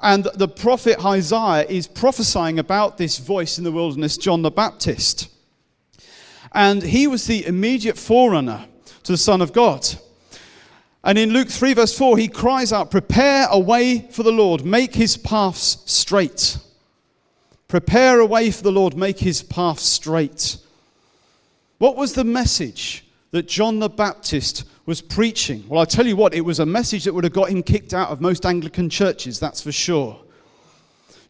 And 0.00 0.28
the 0.34 0.46
prophet 0.46 1.04
Isaiah 1.04 1.66
is 1.68 1.88
prophesying 1.88 2.60
about 2.60 2.96
this 2.96 3.18
voice 3.18 3.58
in 3.58 3.64
the 3.64 3.72
wilderness, 3.72 4.16
John 4.16 4.42
the 4.42 4.52
Baptist. 4.52 5.28
And 6.52 6.80
he 6.80 7.08
was 7.08 7.26
the 7.26 7.44
immediate 7.44 7.98
forerunner 7.98 8.66
to 9.02 9.12
the 9.12 9.18
Son 9.18 9.42
of 9.42 9.52
God. 9.52 9.84
And 11.02 11.18
in 11.18 11.30
Luke 11.30 11.48
3, 11.48 11.74
verse 11.74 11.98
4, 11.98 12.18
he 12.18 12.28
cries 12.28 12.72
out, 12.72 12.92
Prepare 12.92 13.48
a 13.50 13.58
way 13.58 14.06
for 14.12 14.22
the 14.22 14.30
Lord, 14.30 14.64
make 14.64 14.94
his 14.94 15.16
paths 15.16 15.78
straight. 15.86 16.58
Prepare 17.68 18.20
a 18.20 18.26
way 18.26 18.50
for 18.50 18.62
the 18.62 18.72
Lord, 18.72 18.96
make 18.96 19.18
his 19.18 19.42
path 19.42 19.80
straight. 19.80 20.58
What 21.78 21.96
was 21.96 22.14
the 22.14 22.24
message 22.24 23.04
that 23.32 23.48
John 23.48 23.80
the 23.80 23.88
Baptist 23.88 24.64
was 24.86 25.00
preaching? 25.00 25.64
Well, 25.68 25.80
I 25.80 25.84
tell 25.84 26.06
you 26.06 26.16
what, 26.16 26.34
it 26.34 26.42
was 26.42 26.60
a 26.60 26.66
message 26.66 27.04
that 27.04 27.12
would 27.12 27.24
have 27.24 27.32
got 27.32 27.50
him 27.50 27.62
kicked 27.62 27.92
out 27.92 28.10
of 28.10 28.20
most 28.20 28.46
Anglican 28.46 28.88
churches, 28.88 29.40
that's 29.40 29.60
for 29.60 29.72
sure. 29.72 30.20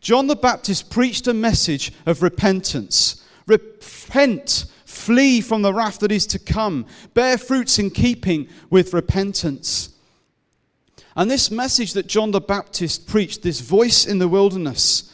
John 0.01 0.27
the 0.27 0.37
Baptist 0.37 0.91
preached 0.91 1.27
a 1.27 1.35
message 1.35 1.93
of 2.05 2.23
repentance. 2.23 3.25
Repent 3.47 4.67
Flee 4.97 5.41
from 5.41 5.63
the 5.63 5.75
wrath 5.75 5.99
that 5.99 6.11
is 6.11 6.27
to 6.29 6.39
come. 6.39 6.87
Bear 7.13 7.37
fruits 7.37 7.79
in 7.79 7.91
keeping 7.91 8.49
with 8.71 8.95
repentance. 8.95 9.91
And 11.15 11.31
this 11.31 11.51
message 11.51 11.93
that 11.95 12.07
John 12.07 12.31
the 12.31 12.41
Baptist 12.41 13.07
preached, 13.07 13.43
this 13.43 13.61
voice 13.61 14.07
in 14.07 14.19
the 14.19 14.29
wilderness, 14.29 15.13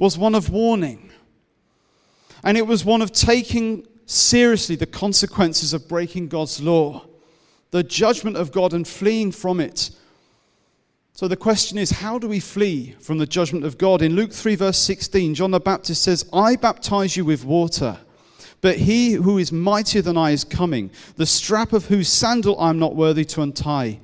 was 0.00 0.16
one 0.16 0.34
of 0.34 0.48
warning. 0.48 1.12
And 2.42 2.56
it 2.56 2.66
was 2.66 2.84
one 2.86 3.02
of 3.02 3.12
taking 3.12 3.86
seriously 4.06 4.74
the 4.74 4.86
consequences 4.86 5.74
of 5.74 5.86
breaking 5.86 6.28
God's 6.28 6.60
law, 6.60 7.04
the 7.70 7.82
judgment 7.84 8.36
of 8.38 8.50
God, 8.50 8.72
and 8.72 8.88
fleeing 8.88 9.30
from 9.30 9.60
it. 9.60 9.90
So 11.12 11.28
the 11.28 11.36
question 11.36 11.76
is, 11.76 11.90
how 11.90 12.18
do 12.18 12.26
we 12.26 12.40
flee 12.40 12.96
from 12.98 13.18
the 13.18 13.26
judgment 13.26 13.66
of 13.66 13.76
God? 13.76 14.00
In 14.00 14.16
Luke 14.16 14.32
3, 14.32 14.54
verse 14.54 14.78
16, 14.78 15.34
John 15.34 15.50
the 15.50 15.60
Baptist 15.60 16.02
says, 16.02 16.24
I 16.32 16.56
baptize 16.56 17.14
you 17.14 17.26
with 17.26 17.44
water. 17.44 17.98
But 18.62 18.78
he 18.78 19.12
who 19.12 19.36
is 19.36 19.52
mightier 19.52 20.00
than 20.00 20.16
I 20.16 20.30
is 20.30 20.44
coming, 20.44 20.90
the 21.16 21.26
strap 21.26 21.74
of 21.74 21.86
whose 21.86 22.08
sandal 22.08 22.58
I 22.58 22.70
am 22.70 22.78
not 22.78 22.96
worthy 22.96 23.26
to 23.26 23.42
untie. 23.42 24.00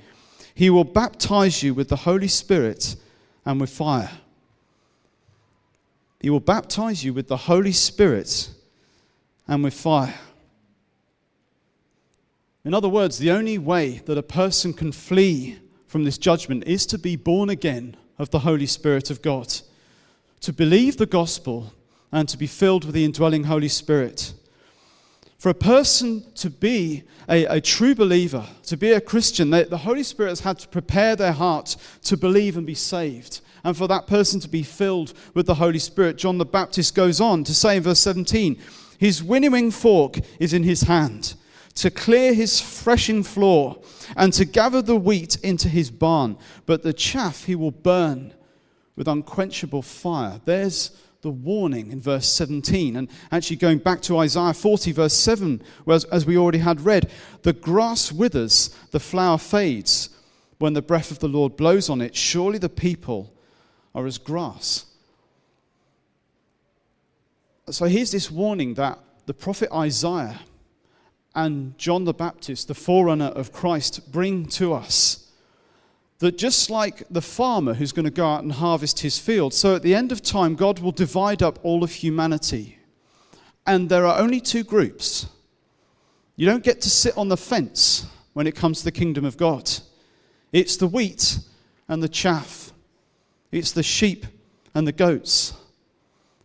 He 0.55 0.69
will 0.69 0.85
baptize 0.85 1.63
you 1.63 1.73
with 1.73 1.89
the 1.89 1.97
Holy 1.97 2.29
Spirit 2.29 2.97
and 3.47 3.61
with 3.61 3.71
fire. 3.71 4.11
He 6.21 6.31
will 6.31 6.41
baptize 6.41 7.05
you 7.05 7.13
with 7.13 7.29
the 7.29 7.37
Holy 7.37 7.73
Spirit 7.73 8.51
and 9.47 9.63
with 9.63 9.75
fire. 9.75 10.15
In 12.65 12.75
other 12.75 12.89
words, 12.89 13.19
the 13.19 13.31
only 13.31 13.59
way 13.59 14.01
that 14.07 14.19
a 14.19 14.23
person 14.23 14.73
can 14.73 14.91
flee 14.91 15.59
from 15.87 16.05
this 16.05 16.19
judgment 16.19 16.65
is 16.67 16.85
to 16.87 16.99
be 16.99 17.15
born 17.15 17.49
again 17.49 17.97
of 18.19 18.31
the 18.31 18.41
Holy 18.41 18.67
Spirit 18.67 19.11
of 19.11 19.23
God, 19.23 19.55
to 20.41 20.53
believe 20.53 20.97
the 20.97 21.07
gospel, 21.07 21.73
and 22.11 22.29
to 22.29 22.37
be 22.37 22.47
filled 22.47 22.85
with 22.85 22.95
the 22.95 23.05
indwelling 23.05 23.45
Holy 23.45 23.69
Spirit. 23.69 24.33
For 25.39 25.51
a 25.51 25.55
person 25.55 26.25
to 26.37 26.51
be 26.51 27.05
a, 27.29 27.45
a 27.45 27.61
true 27.61 27.95
believer, 27.95 28.47
to 28.65 28.77
be 28.77 28.93
a 28.93 29.01
Christian, 29.01 29.51
they, 29.51 29.65
the 29.65 29.79
Holy 29.79 30.03
Spirit 30.03 30.31
has 30.31 30.41
had 30.41 30.59
to 30.61 30.69
prepare 30.69 31.15
their 31.15 31.33
heart 31.33 31.77
to 32.03 32.17
believe 32.17 32.57
and 32.57 32.67
be 32.67 32.75
saved. 32.75 33.41
And 33.67 33.77
for 33.77 33.89
that 33.89 34.07
person 34.07 34.39
to 34.41 34.49
be 34.49 34.63
filled 34.63 35.13
with 35.35 35.47
the 35.47 35.57
Holy 35.57 35.81
Spirit, 35.81 36.19
John 36.19 36.39
the 36.39 36.45
Baptist 36.45 36.95
goes 36.95 37.21
on 37.21 37.43
to 37.43 37.53
say 37.53 37.79
in 37.79 37.83
verse 37.83 37.99
17, 37.99 38.57
His 38.97 39.25
winnowing 39.25 39.73
fork 39.73 40.21
is 40.39 40.53
in 40.53 40.63
his 40.63 40.83
hand 40.83 41.35
to 41.75 41.91
clear 41.91 42.33
his 42.33 42.61
threshing 42.61 43.25
floor 43.25 43.83
and 44.17 44.33
to 44.35 44.45
gather 44.45 44.81
the 44.81 44.97
wheat 44.97 45.39
into 45.43 45.69
his 45.69 45.91
barn, 45.91 46.39
but 46.65 46.85
the 46.85 46.93
chaff 46.93 47.43
he 47.43 47.57
will 47.57 47.73
burn 47.73 48.33
with 48.95 49.09
unquenchable 49.09 49.83
fire. 49.83 50.41
There's 50.45 50.93
the 51.23 51.31
warning 51.31 51.91
in 51.91 52.01
verse 52.01 52.29
17. 52.29 52.95
And 52.95 53.09
actually, 53.33 53.57
going 53.57 53.79
back 53.79 54.01
to 54.03 54.19
Isaiah 54.19 54.55
40, 54.55 54.93
verse 54.93 55.15
7, 55.15 55.61
as, 55.89 56.05
as 56.05 56.25
we 56.25 56.39
already 56.39 56.59
had 56.59 56.83
read, 56.83 57.11
the 57.43 57.53
grass 57.53 58.13
withers, 58.13 58.71
the 58.93 59.01
flower 59.01 59.39
fades 59.39 60.11
when 60.59 60.75
the 60.75 60.83
breath 60.83 61.11
of 61.11 61.19
the 61.19 61.29
Lord 61.29 61.57
blows 61.57 61.91
on 61.91 62.01
it. 62.01 62.15
Surely 62.15 62.59
the 62.59 62.69
people 62.69 63.33
are 63.97 64.07
as 64.07 64.19
grass. 64.19 64.85
So 67.71 67.87
here's 67.87 68.13
this 68.13 68.31
warning 68.31 68.75
that 68.75 69.01
the 69.25 69.35
prophet 69.35 69.73
Isaiah 69.73 70.39
and 71.35 71.77
John 71.79 72.05
the 72.05 72.15
Baptist, 72.15 72.69
the 72.69 72.75
forerunner 72.75 73.27
of 73.27 73.53
Christ, 73.53 74.13
bring 74.13 74.47
to 74.51 74.73
us. 74.73 75.31
That 76.21 76.39
just 76.39 76.71
like 76.71 77.03
the 77.11 77.21
farmer 77.21 77.75
who's 77.75 77.93
going 77.93 78.05
to 78.05 78.11
go 78.11 78.27
out 78.27 78.43
and 78.43 78.53
harvest 78.53 79.01
his 79.01 79.19
field, 79.19 79.53
so 79.53 79.75
at 79.75 79.83
the 79.83 79.95
end 79.95 80.13
of 80.13 80.23
time, 80.23 80.55
God 80.55 80.79
will 80.79 80.93
divide 80.93 81.43
up 81.43 81.59
all 81.63 81.83
of 81.83 81.93
humanity. 81.93 82.79
And 83.67 83.89
there 83.89 84.07
are 84.07 84.19
only 84.19 84.41
two 84.41 84.65
groups. 84.65 85.27
You 86.37 86.47
don't 86.47 86.63
get 86.63 86.81
to 86.83 86.91
sit 86.91 87.19
on 87.19 87.29
the 87.29 87.37
fence 87.37 88.07
when 88.33 88.47
it 88.47 88.55
comes 88.55 88.79
to 88.79 88.85
the 88.85 88.93
kingdom 88.93 89.25
of 89.25 89.37
God. 89.37 89.71
It's 90.53 90.77
the 90.77 90.87
wheat 90.87 91.39
and 91.89 92.03
the 92.03 92.09
chaff, 92.09 92.66
it's 93.53 93.73
the 93.73 93.83
sheep 93.83 94.27
and 94.75 94.87
the 94.87 94.93
goats. 94.93 95.55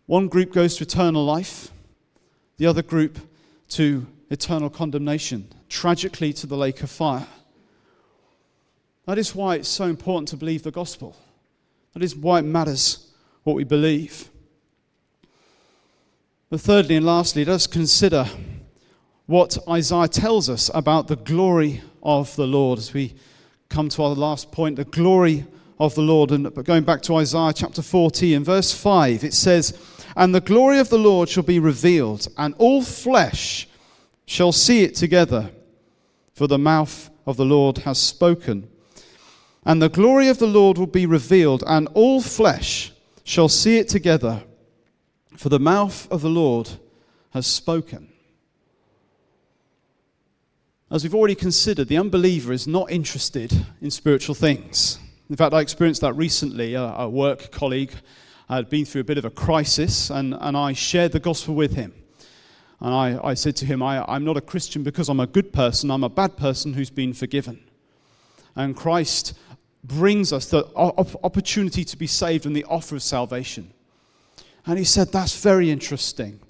One 0.06 0.28
group 0.28 0.52
goes 0.52 0.76
to 0.76 0.84
eternal 0.84 1.24
life, 1.24 1.70
the 2.58 2.66
other 2.66 2.82
group 2.82 3.18
to 3.70 4.06
eternal 4.30 4.70
condemnation, 4.70 5.48
tragically 5.68 6.32
to 6.34 6.46
the 6.46 6.56
lake 6.56 6.82
of 6.82 6.90
fire. 6.90 7.26
That 9.06 9.18
is 9.18 9.34
why 9.34 9.56
it's 9.56 9.68
so 9.68 9.84
important 9.84 10.28
to 10.28 10.36
believe 10.36 10.62
the 10.62 10.70
gospel. 10.70 11.16
That 11.94 12.02
is 12.02 12.14
why 12.14 12.38
it 12.38 12.42
matters 12.42 13.10
what 13.42 13.56
we 13.56 13.64
believe. 13.64 14.30
But 16.50 16.60
thirdly 16.60 16.96
and 16.96 17.06
lastly, 17.06 17.44
let 17.44 17.54
us 17.54 17.66
consider 17.66 18.26
what 19.26 19.56
Isaiah 19.68 20.08
tells 20.08 20.50
us 20.50 20.70
about 20.74 21.08
the 21.08 21.16
glory 21.16 21.82
of 22.02 22.34
the 22.36 22.46
Lord 22.46 22.78
as 22.78 22.92
we 22.92 23.14
come 23.68 23.88
to 23.88 24.02
our 24.02 24.14
last 24.14 24.52
point 24.52 24.76
the 24.76 24.84
glory 24.84 25.46
of 25.78 25.94
the 25.94 26.02
Lord. 26.02 26.30
And 26.30 26.52
going 26.64 26.84
back 26.84 27.02
to 27.02 27.16
Isaiah 27.16 27.52
chapter 27.54 27.82
40 27.82 28.34
and 28.34 28.44
verse 28.44 28.72
5, 28.72 29.24
it 29.24 29.34
says, 29.34 29.76
And 30.16 30.34
the 30.34 30.40
glory 30.40 30.78
of 30.78 30.88
the 30.88 30.98
Lord 30.98 31.28
shall 31.28 31.42
be 31.42 31.58
revealed, 31.58 32.28
and 32.36 32.54
all 32.58 32.82
flesh 32.82 33.68
shall 34.26 34.52
see 34.52 34.82
it 34.82 34.94
together, 34.94 35.50
for 36.34 36.46
the 36.46 36.58
mouth 36.58 37.10
of 37.26 37.36
the 37.36 37.44
Lord 37.44 37.78
has 37.78 37.98
spoken. 37.98 38.68
And 39.64 39.80
the 39.80 39.88
glory 39.88 40.28
of 40.28 40.38
the 40.38 40.46
Lord 40.46 40.78
will 40.78 40.86
be 40.86 41.06
revealed, 41.06 41.62
and 41.66 41.88
all 41.94 42.20
flesh 42.20 42.92
shall 43.24 43.48
see 43.48 43.78
it 43.78 43.88
together, 43.88 44.42
for 45.36 45.48
the 45.48 45.60
mouth 45.60 46.10
of 46.10 46.22
the 46.22 46.30
Lord 46.30 46.70
has 47.30 47.46
spoken. 47.46 48.08
As 50.90 51.02
we've 51.02 51.14
already 51.14 51.34
considered, 51.34 51.88
the 51.88 51.96
unbeliever 51.96 52.52
is 52.52 52.66
not 52.66 52.90
interested 52.90 53.50
in 53.80 53.90
spiritual 53.90 54.34
things. 54.34 54.98
In 55.32 55.36
fact, 55.36 55.54
I 55.54 55.62
experienced 55.62 56.02
that 56.02 56.12
recently. 56.12 56.74
A, 56.74 56.82
a 56.82 57.08
work 57.08 57.50
colleague 57.50 57.94
had 58.50 58.68
been 58.68 58.84
through 58.84 59.00
a 59.00 59.04
bit 59.04 59.16
of 59.16 59.24
a 59.24 59.30
crisis, 59.30 60.10
and, 60.10 60.36
and 60.38 60.54
I 60.58 60.74
shared 60.74 61.12
the 61.12 61.20
gospel 61.20 61.54
with 61.54 61.74
him. 61.74 61.94
And 62.80 62.92
I, 62.92 63.18
I 63.30 63.32
said 63.32 63.56
to 63.56 63.64
him, 63.64 63.82
I, 63.82 64.04
I'm 64.06 64.26
not 64.26 64.36
a 64.36 64.42
Christian 64.42 64.82
because 64.82 65.08
I'm 65.08 65.20
a 65.20 65.26
good 65.26 65.50
person, 65.50 65.90
I'm 65.90 66.04
a 66.04 66.10
bad 66.10 66.36
person 66.36 66.74
who's 66.74 66.90
been 66.90 67.14
forgiven. 67.14 67.64
And 68.56 68.76
Christ 68.76 69.32
brings 69.82 70.34
us 70.34 70.48
the 70.48 70.66
opportunity 70.76 71.82
to 71.82 71.96
be 71.96 72.06
saved 72.06 72.44
and 72.44 72.54
the 72.54 72.66
offer 72.66 72.96
of 72.96 73.02
salvation. 73.02 73.72
And 74.66 74.78
he 74.78 74.84
said, 74.84 75.12
That's 75.12 75.40
very 75.40 75.70
interesting. 75.70 76.40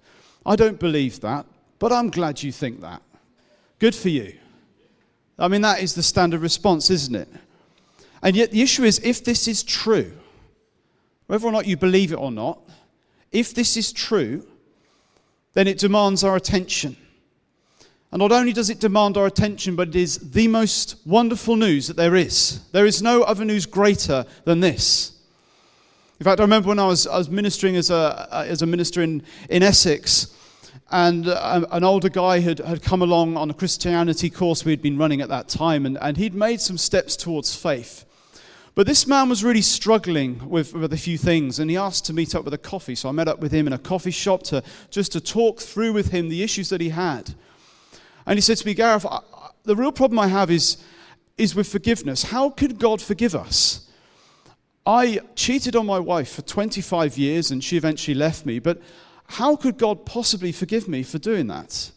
I 0.44 0.56
don't 0.56 0.80
believe 0.80 1.20
that, 1.20 1.46
but 1.78 1.92
I'm 1.92 2.10
glad 2.10 2.42
you 2.42 2.50
think 2.50 2.80
that. 2.80 3.00
Good 3.78 3.94
for 3.94 4.08
you. 4.08 4.34
I 5.38 5.46
mean, 5.46 5.60
that 5.60 5.80
is 5.80 5.94
the 5.94 6.02
standard 6.02 6.40
response, 6.40 6.90
isn't 6.90 7.14
it? 7.14 7.28
And 8.22 8.36
yet, 8.36 8.50
the 8.50 8.62
issue 8.62 8.84
is 8.84 9.00
if 9.02 9.24
this 9.24 9.48
is 9.48 9.62
true, 9.62 10.12
whether 11.26 11.46
or 11.46 11.52
not 11.52 11.66
you 11.66 11.76
believe 11.76 12.12
it 12.12 12.16
or 12.16 12.30
not, 12.30 12.60
if 13.32 13.54
this 13.54 13.76
is 13.76 13.92
true, 13.92 14.46
then 15.54 15.66
it 15.66 15.78
demands 15.78 16.22
our 16.22 16.36
attention. 16.36 16.96
And 18.12 18.20
not 18.20 18.30
only 18.30 18.52
does 18.52 18.68
it 18.68 18.78
demand 18.78 19.16
our 19.16 19.26
attention, 19.26 19.74
but 19.74 19.88
it 19.88 19.96
is 19.96 20.18
the 20.18 20.46
most 20.46 20.96
wonderful 21.06 21.56
news 21.56 21.86
that 21.88 21.96
there 21.96 22.14
is. 22.14 22.60
There 22.70 22.84
is 22.84 23.00
no 23.00 23.22
other 23.22 23.44
news 23.44 23.64
greater 23.64 24.26
than 24.44 24.60
this. 24.60 25.18
In 26.20 26.24
fact, 26.24 26.38
I 26.38 26.44
remember 26.44 26.68
when 26.68 26.78
I 26.78 26.86
was, 26.86 27.06
I 27.06 27.16
was 27.16 27.30
ministering 27.30 27.74
as 27.74 27.90
a, 27.90 28.28
as 28.30 28.62
a 28.62 28.66
minister 28.66 29.02
in, 29.02 29.22
in 29.48 29.62
Essex, 29.62 30.36
and 30.90 31.26
uh, 31.26 31.66
an 31.70 31.84
older 31.84 32.10
guy 32.10 32.40
had, 32.40 32.58
had 32.58 32.82
come 32.82 33.00
along 33.00 33.36
on 33.38 33.50
a 33.50 33.54
Christianity 33.54 34.28
course 34.28 34.64
we 34.64 34.72
had 34.72 34.82
been 34.82 34.98
running 34.98 35.22
at 35.22 35.30
that 35.30 35.48
time, 35.48 35.86
and, 35.86 35.98
and 36.02 36.18
he'd 36.18 36.34
made 36.34 36.60
some 36.60 36.76
steps 36.76 37.16
towards 37.16 37.56
faith. 37.56 38.04
But 38.74 38.86
this 38.86 39.06
man 39.06 39.28
was 39.28 39.44
really 39.44 39.60
struggling 39.60 40.48
with, 40.48 40.72
with 40.72 40.92
a 40.94 40.96
few 40.96 41.18
things, 41.18 41.58
and 41.58 41.70
he 41.70 41.76
asked 41.76 42.06
to 42.06 42.14
meet 42.14 42.34
up 42.34 42.44
with 42.44 42.54
a 42.54 42.58
coffee. 42.58 42.94
So 42.94 43.08
I 43.08 43.12
met 43.12 43.28
up 43.28 43.40
with 43.40 43.52
him 43.52 43.66
in 43.66 43.72
a 43.74 43.78
coffee 43.78 44.10
shop 44.10 44.42
to 44.44 44.62
just 44.90 45.12
to 45.12 45.20
talk 45.20 45.60
through 45.60 45.92
with 45.92 46.10
him 46.10 46.30
the 46.30 46.42
issues 46.42 46.70
that 46.70 46.80
he 46.80 46.88
had. 46.88 47.34
And 48.24 48.38
he 48.38 48.40
said 48.40 48.56
to 48.58 48.66
me, 48.66 48.72
Gareth, 48.72 49.04
I, 49.04 49.20
the 49.64 49.76
real 49.76 49.92
problem 49.92 50.18
I 50.18 50.28
have 50.28 50.50
is, 50.50 50.82
is 51.36 51.54
with 51.54 51.68
forgiveness. 51.68 52.22
How 52.22 52.48
could 52.48 52.78
God 52.78 53.02
forgive 53.02 53.34
us? 53.34 53.88
I 54.86 55.20
cheated 55.36 55.76
on 55.76 55.86
my 55.86 55.98
wife 55.98 56.32
for 56.32 56.42
25 56.42 57.18
years, 57.18 57.50
and 57.50 57.62
she 57.62 57.76
eventually 57.76 58.14
left 58.14 58.46
me. 58.46 58.58
But 58.58 58.80
how 59.26 59.54
could 59.54 59.76
God 59.76 60.06
possibly 60.06 60.50
forgive 60.50 60.88
me 60.88 61.02
for 61.02 61.18
doing 61.18 61.46
that? 61.48 61.90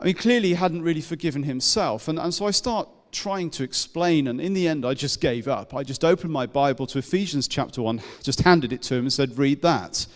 I 0.00 0.06
mean, 0.06 0.14
clearly 0.14 0.48
he 0.48 0.54
hadn't 0.54 0.82
really 0.82 1.00
forgiven 1.00 1.44
himself. 1.44 2.08
And, 2.08 2.18
and 2.18 2.34
so 2.34 2.46
I 2.46 2.50
start 2.50 2.88
trying 3.12 3.50
to 3.50 3.62
explain, 3.62 4.28
and 4.28 4.40
in 4.40 4.54
the 4.54 4.68
end, 4.68 4.84
I 4.84 4.94
just 4.94 5.20
gave 5.20 5.48
up. 5.48 5.74
I 5.74 5.82
just 5.82 6.04
opened 6.04 6.32
my 6.32 6.46
Bible 6.46 6.86
to 6.88 6.98
Ephesians 6.98 7.48
chapter 7.48 7.82
1, 7.82 8.00
just 8.22 8.42
handed 8.42 8.72
it 8.72 8.82
to 8.82 8.94
him 8.94 9.00
and 9.00 9.12
said, 9.12 9.38
Read 9.38 9.62
that. 9.62 10.06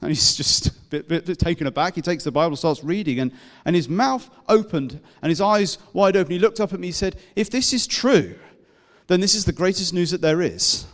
And 0.00 0.10
he's 0.10 0.36
just 0.36 0.66
a 0.66 0.72
bit, 0.90 1.08
bit, 1.08 1.24
bit, 1.24 1.38
taken 1.38 1.66
aback. 1.66 1.94
He 1.94 2.02
takes 2.02 2.22
the 2.22 2.30
Bible, 2.30 2.56
starts 2.56 2.84
reading, 2.84 3.18
and, 3.18 3.32
and 3.64 3.74
his 3.74 3.88
mouth 3.88 4.28
opened 4.48 5.00
and 5.22 5.30
his 5.30 5.40
eyes 5.40 5.78
wide 5.94 6.16
open. 6.16 6.32
He 6.32 6.38
looked 6.38 6.60
up 6.60 6.72
at 6.74 6.80
me, 6.80 6.88
he 6.88 6.92
said, 6.92 7.16
If 7.34 7.50
this 7.50 7.72
is 7.72 7.86
true, 7.86 8.36
then 9.06 9.20
this 9.20 9.34
is 9.34 9.44
the 9.44 9.52
greatest 9.52 9.94
news 9.94 10.10
that 10.10 10.20
there 10.20 10.42
is. 10.42 10.86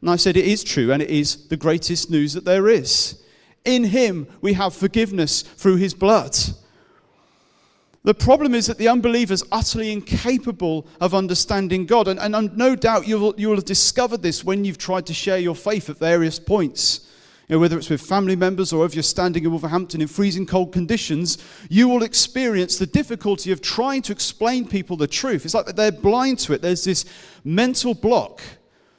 And 0.00 0.10
I 0.10 0.16
said, 0.16 0.36
It 0.36 0.46
is 0.46 0.64
true, 0.64 0.92
and 0.92 1.02
it 1.02 1.10
is 1.10 1.48
the 1.48 1.56
greatest 1.56 2.10
news 2.10 2.32
that 2.32 2.44
there 2.44 2.68
is. 2.68 3.22
In 3.64 3.84
him, 3.84 4.26
we 4.40 4.54
have 4.54 4.74
forgiveness 4.74 5.42
through 5.42 5.76
his 5.76 5.92
blood. 5.92 6.36
The 8.04 8.14
problem 8.14 8.54
is 8.54 8.66
that 8.66 8.78
the 8.78 8.88
unbeliever 8.88 9.34
is 9.34 9.44
utterly 9.50 9.92
incapable 9.92 10.86
of 11.00 11.14
understanding 11.14 11.84
God. 11.84 12.08
And, 12.08 12.34
and, 12.34 12.56
no 12.56 12.76
doubt 12.76 13.08
you 13.08 13.18
will, 13.18 13.34
you 13.36 13.48
will 13.48 13.56
have 13.56 13.64
discovered 13.64 14.22
this 14.22 14.44
when 14.44 14.64
you've 14.64 14.78
tried 14.78 15.06
to 15.06 15.14
share 15.14 15.38
your 15.38 15.56
faith 15.56 15.90
at 15.90 15.98
various 15.98 16.38
points. 16.38 17.06
You 17.48 17.56
know, 17.56 17.60
whether 17.60 17.76
it's 17.76 17.90
with 17.90 18.00
family 18.00 18.36
members 18.36 18.72
or 18.72 18.84
if 18.84 18.94
you're 18.94 19.02
standing 19.02 19.44
in 19.44 19.50
Wolverhampton 19.50 20.00
in 20.00 20.06
freezing 20.06 20.46
cold 20.46 20.72
conditions, 20.72 21.38
you 21.68 21.88
will 21.88 22.02
experience 22.02 22.78
the 22.78 22.86
difficulty 22.86 23.50
of 23.50 23.62
trying 23.62 24.02
to 24.02 24.12
explain 24.12 24.68
people 24.68 24.96
the 24.96 25.06
truth. 25.06 25.44
It's 25.44 25.54
like 25.54 25.66
they're 25.66 25.90
blind 25.90 26.38
to 26.40 26.52
it. 26.52 26.62
There's 26.62 26.84
this 26.84 27.04
mental 27.44 27.94
block, 27.94 28.42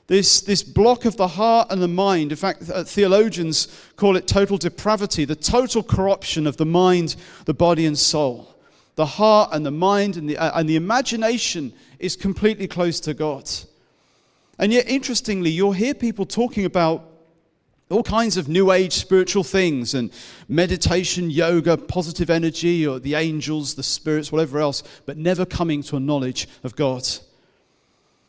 this, 0.07 0.41
this 0.41 0.63
block 0.63 1.05
of 1.05 1.15
the 1.15 1.27
heart 1.27 1.67
and 1.69 1.81
the 1.81 1.87
mind. 1.87 2.31
In 2.31 2.37
fact, 2.37 2.69
uh, 2.69 2.83
theologians 2.83 3.67
call 3.95 4.15
it 4.17 4.27
total 4.27 4.57
depravity, 4.57 5.25
the 5.25 5.35
total 5.35 5.83
corruption 5.83 6.47
of 6.47 6.57
the 6.57 6.65
mind, 6.65 7.15
the 7.45 7.53
body, 7.53 7.85
and 7.85 7.97
soul 7.97 8.48
the 8.99 9.05
heart 9.05 9.51
and 9.53 9.65
the 9.65 9.71
mind 9.71 10.17
and 10.17 10.29
the, 10.29 10.37
uh, 10.37 10.59
and 10.59 10.67
the 10.67 10.75
imagination 10.75 11.71
is 11.99 12.17
completely 12.17 12.67
close 12.67 12.99
to 12.99 13.13
God. 13.13 13.49
And 14.57 14.73
yet, 14.73 14.89
interestingly, 14.89 15.49
you'll 15.49 15.71
hear 15.71 15.93
people 15.93 16.25
talking 16.25 16.65
about 16.65 17.09
all 17.89 18.03
kinds 18.03 18.35
of 18.35 18.49
new 18.49 18.73
age 18.73 18.91
spiritual 18.91 19.45
things 19.45 19.93
and 19.93 20.11
meditation, 20.49 21.29
yoga, 21.29 21.77
positive 21.77 22.29
energy, 22.29 22.85
or 22.85 22.99
the 22.99 23.15
angels, 23.15 23.75
the 23.75 23.83
spirits, 23.83 24.33
whatever 24.33 24.59
else, 24.59 24.83
but 25.05 25.15
never 25.15 25.45
coming 25.45 25.81
to 25.83 25.95
a 25.95 25.99
knowledge 26.01 26.49
of 26.65 26.75
God. 26.75 27.07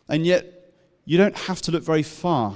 And 0.09 0.25
yet, 0.25 0.73
you 1.05 1.19
don't 1.19 1.37
have 1.37 1.61
to 1.63 1.73
look 1.73 1.83
very 1.83 2.05
far 2.05 2.55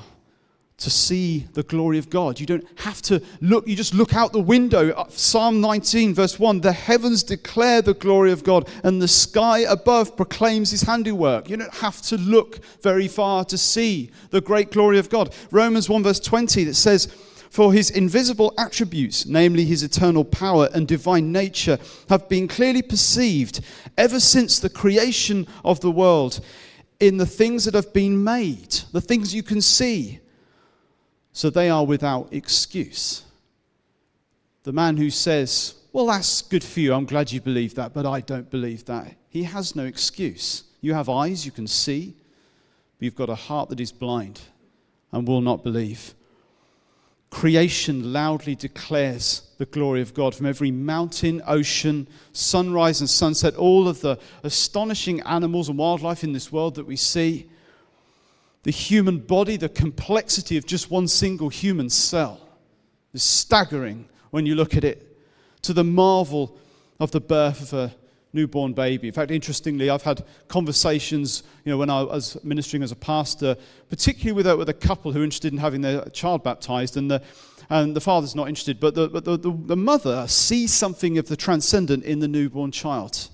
to 0.76 0.90
see 0.90 1.46
the 1.52 1.62
glory 1.62 1.98
of 1.98 2.10
God. 2.10 2.40
You 2.40 2.46
don't 2.46 2.66
have 2.80 3.00
to 3.02 3.22
look, 3.40 3.66
you 3.68 3.76
just 3.76 3.94
look 3.94 4.14
out 4.14 4.32
the 4.32 4.40
window. 4.40 4.90
Uh, 4.90 5.06
Psalm 5.08 5.60
19, 5.60 6.14
verse 6.14 6.38
1 6.38 6.60
The 6.60 6.72
heavens 6.72 7.22
declare 7.22 7.80
the 7.80 7.94
glory 7.94 8.32
of 8.32 8.42
God, 8.42 8.68
and 8.82 9.00
the 9.00 9.08
sky 9.08 9.60
above 9.60 10.16
proclaims 10.16 10.72
his 10.72 10.82
handiwork. 10.82 11.48
You 11.48 11.58
don't 11.58 11.74
have 11.74 12.02
to 12.02 12.16
look 12.16 12.64
very 12.82 13.08
far 13.08 13.44
to 13.46 13.56
see 13.56 14.10
the 14.30 14.40
great 14.40 14.72
glory 14.72 14.98
of 14.98 15.08
God. 15.08 15.32
Romans 15.50 15.88
1, 15.88 16.02
verse 16.02 16.20
20, 16.20 16.64
that 16.64 16.74
says, 16.74 17.06
for 17.50 17.72
his 17.72 17.90
invisible 17.90 18.52
attributes, 18.58 19.26
namely 19.26 19.64
his 19.64 19.84
eternal 19.84 20.24
power 20.24 20.68
and 20.74 20.88
divine 20.88 21.30
nature, 21.30 21.78
have 22.08 22.28
been 22.28 22.48
clearly 22.48 22.82
perceived 22.82 23.60
ever 23.96 24.18
since 24.18 24.58
the 24.58 24.68
creation 24.68 25.46
of 25.64 25.78
the 25.78 25.90
world 25.90 26.40
in 26.98 27.16
the 27.16 27.26
things 27.26 27.64
that 27.64 27.74
have 27.74 27.92
been 27.92 28.24
made, 28.24 28.72
the 28.90 29.00
things 29.00 29.32
you 29.32 29.44
can 29.44 29.60
see 29.60 30.18
so 31.34 31.50
they 31.50 31.68
are 31.68 31.84
without 31.84 32.28
excuse. 32.32 33.24
The 34.62 34.72
man 34.72 34.96
who 34.96 35.10
says, 35.10 35.74
Well, 35.92 36.06
that's 36.06 36.40
good 36.40 36.64
for 36.64 36.80
you, 36.80 36.94
I'm 36.94 37.04
glad 37.04 37.32
you 37.32 37.40
believe 37.40 37.74
that, 37.74 37.92
but 37.92 38.06
I 38.06 38.20
don't 38.20 38.48
believe 38.48 38.86
that, 38.86 39.14
he 39.28 39.42
has 39.42 39.76
no 39.76 39.84
excuse. 39.84 40.62
You 40.80 40.94
have 40.94 41.08
eyes, 41.08 41.44
you 41.44 41.50
can 41.50 41.66
see, 41.66 42.14
but 42.96 43.04
you've 43.04 43.16
got 43.16 43.28
a 43.28 43.34
heart 43.34 43.68
that 43.70 43.80
is 43.80 43.92
blind 43.92 44.40
and 45.12 45.28
will 45.28 45.42
not 45.42 45.62
believe. 45.62 46.14
creation 47.30 48.12
loudly 48.12 48.54
declares 48.54 49.42
the 49.58 49.66
glory 49.66 50.00
of 50.00 50.14
God. 50.14 50.36
From 50.36 50.46
every 50.46 50.70
mountain, 50.70 51.42
ocean, 51.48 52.06
sunrise, 52.32 53.00
and 53.00 53.10
sunset, 53.10 53.56
all 53.56 53.88
of 53.88 54.00
the 54.02 54.20
astonishing 54.44 55.20
animals 55.22 55.68
and 55.68 55.76
wildlife 55.76 56.22
in 56.22 56.32
this 56.32 56.52
world 56.52 56.76
that 56.76 56.86
we 56.86 56.94
see, 56.94 57.48
the 58.64 58.70
human 58.70 59.18
body, 59.18 59.56
the 59.56 59.68
complexity 59.68 60.56
of 60.56 60.66
just 60.66 60.90
one 60.90 61.06
single 61.06 61.48
human 61.48 61.88
cell 61.88 62.40
is 63.12 63.22
staggering 63.22 64.08
when 64.30 64.46
you 64.46 64.56
look 64.56 64.74
at 64.74 64.82
it, 64.82 65.16
to 65.62 65.72
the 65.72 65.84
marvel 65.84 66.58
of 66.98 67.12
the 67.12 67.20
birth 67.20 67.60
of 67.60 67.72
a 67.72 67.94
newborn 68.32 68.72
baby. 68.72 69.06
In 69.06 69.14
fact, 69.14 69.30
interestingly, 69.30 69.90
I've 69.90 70.02
had 70.02 70.24
conversations, 70.48 71.44
you 71.64 71.70
know, 71.70 71.78
when 71.78 71.90
I 71.90 72.02
was 72.02 72.42
ministering 72.42 72.82
as 72.82 72.90
a 72.90 72.96
pastor, 72.96 73.56
particularly 73.90 74.32
with 74.32 74.46
a, 74.46 74.56
with 74.56 74.68
a 74.68 74.74
couple 74.74 75.12
who 75.12 75.20
are 75.20 75.24
interested 75.24 75.52
in 75.52 75.58
having 75.58 75.82
their 75.82 76.04
child 76.06 76.42
baptized, 76.42 76.96
and 76.96 77.10
the, 77.10 77.22
and 77.70 77.94
the 77.94 78.00
father's 78.00 78.34
not 78.34 78.48
interested, 78.48 78.80
but, 78.80 78.94
the, 78.94 79.08
but 79.08 79.24
the, 79.24 79.36
the, 79.36 79.52
the 79.52 79.76
mother 79.76 80.26
sees 80.26 80.72
something 80.72 81.16
of 81.18 81.28
the 81.28 81.36
transcendent 81.36 82.02
in 82.04 82.18
the 82.18 82.28
newborn 82.28 82.72
child. 82.72 83.28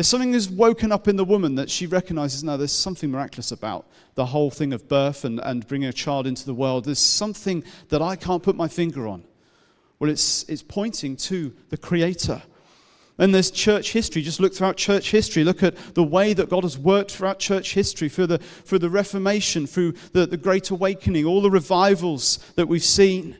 There's 0.00 0.08
something 0.08 0.32
that's 0.32 0.48
woken 0.48 0.92
up 0.92 1.08
in 1.08 1.16
the 1.16 1.26
woman 1.26 1.56
that 1.56 1.68
she 1.68 1.86
recognizes 1.86 2.42
now 2.42 2.56
there's 2.56 2.72
something 2.72 3.10
miraculous 3.10 3.52
about 3.52 3.86
the 4.14 4.24
whole 4.24 4.50
thing 4.50 4.72
of 4.72 4.88
birth 4.88 5.26
and, 5.26 5.40
and 5.40 5.66
bringing 5.68 5.90
a 5.90 5.92
child 5.92 6.26
into 6.26 6.46
the 6.46 6.54
world. 6.54 6.86
There's 6.86 6.98
something 6.98 7.62
that 7.90 8.00
I 8.00 8.16
can't 8.16 8.42
put 8.42 8.56
my 8.56 8.66
finger 8.66 9.06
on. 9.06 9.24
Well, 9.98 10.08
it's, 10.08 10.44
it's 10.44 10.62
pointing 10.62 11.16
to 11.16 11.54
the 11.68 11.76
Creator. 11.76 12.40
And 13.18 13.34
there's 13.34 13.50
church 13.50 13.92
history. 13.92 14.22
Just 14.22 14.40
look 14.40 14.54
throughout 14.54 14.78
church 14.78 15.10
history. 15.10 15.44
Look 15.44 15.62
at 15.62 15.76
the 15.92 16.02
way 16.02 16.32
that 16.32 16.48
God 16.48 16.62
has 16.62 16.78
worked 16.78 17.10
throughout 17.10 17.38
church 17.38 17.74
history, 17.74 18.08
through 18.08 18.28
the, 18.28 18.38
through 18.38 18.78
the 18.78 18.88
Reformation, 18.88 19.66
through 19.66 19.92
the, 20.14 20.24
the 20.24 20.38
Great 20.38 20.70
Awakening, 20.70 21.26
all 21.26 21.42
the 21.42 21.50
revivals 21.50 22.38
that 22.54 22.68
we've 22.68 22.82
seen. 22.82 23.36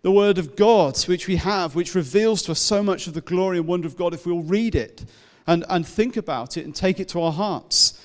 The 0.00 0.10
Word 0.10 0.38
of 0.38 0.56
God, 0.56 0.98
which 1.02 1.28
we 1.28 1.36
have, 1.36 1.74
which 1.74 1.94
reveals 1.94 2.40
to 2.44 2.52
us 2.52 2.60
so 2.60 2.82
much 2.82 3.06
of 3.06 3.12
the 3.12 3.20
glory 3.20 3.58
and 3.58 3.66
wonder 3.66 3.86
of 3.86 3.98
God 3.98 4.14
if 4.14 4.24
we'll 4.24 4.40
read 4.40 4.74
it 4.74 5.04
and, 5.46 5.64
and 5.68 5.86
think 5.86 6.16
about 6.16 6.56
it 6.56 6.64
and 6.64 6.74
take 6.74 7.00
it 7.00 7.08
to 7.08 7.20
our 7.20 7.32
hearts. 7.32 8.00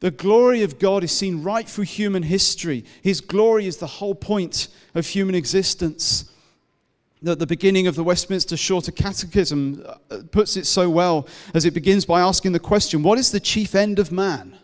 The 0.00 0.10
glory 0.10 0.62
of 0.62 0.78
God 0.78 1.02
is 1.02 1.10
seen 1.10 1.42
right 1.42 1.68
through 1.68 1.84
human 1.84 2.22
history. 2.22 2.84
His 3.02 3.20
glory 3.20 3.66
is 3.66 3.78
the 3.78 3.86
whole 3.86 4.14
point 4.14 4.68
of 4.94 5.06
human 5.06 5.34
existence 5.34 6.30
at 7.26 7.38
the 7.38 7.46
beginning 7.46 7.86
of 7.86 7.96
the 7.96 8.04
Westminster 8.04 8.56
Shorter 8.56 8.92
Catechism 8.92 9.84
uh, 10.10 10.18
puts 10.30 10.56
it 10.56 10.66
so 10.66 10.88
well 10.88 11.26
as 11.52 11.64
it 11.64 11.74
begins 11.74 12.04
by 12.04 12.20
asking 12.20 12.52
the 12.52 12.60
question 12.60 13.02
what 13.02 13.18
is 13.18 13.32
the 13.32 13.40
chief 13.40 13.74
end 13.74 13.98
of 13.98 14.12
man? 14.12 14.56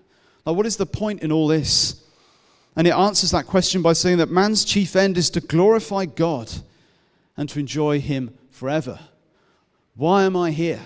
Like, 0.45 0.57
what 0.57 0.67
is 0.67 0.77
the 0.77 0.87
point 0.87 1.23
in 1.23 1.33
all 1.33 1.49
this? 1.49 2.03
And 2.77 2.87
it 2.87 2.93
answers 2.93 3.31
that 3.33 3.47
question 3.47 3.83
by 3.83 3.93
saying 3.93 4.19
that 4.19 4.31
man's 4.31 4.65
chief 4.65 4.95
end 4.95 5.17
is 5.17 5.31
to 5.31 5.41
glorify 5.41 6.05
God 6.05 6.51
and 7.37 7.49
to 7.49 7.59
enjoy 7.59 8.01
Him 8.01 8.37
forever. 8.51 9.01
Why 9.97 10.25
am 10.25 10.37
I 10.37 10.51
here? 10.51 10.81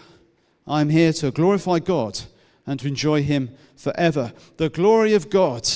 I'm 0.69 0.91
here 0.91 1.13
to 1.15 1.31
glorify 1.31 1.79
God 1.79 2.21
and 2.67 2.79
to 2.81 2.89
enjoy 2.89 3.23
Him 3.23 3.51
forever. 3.77 4.33
The 4.59 4.69
glory 4.69 5.15
of 5.15 5.31
God 5.31 5.69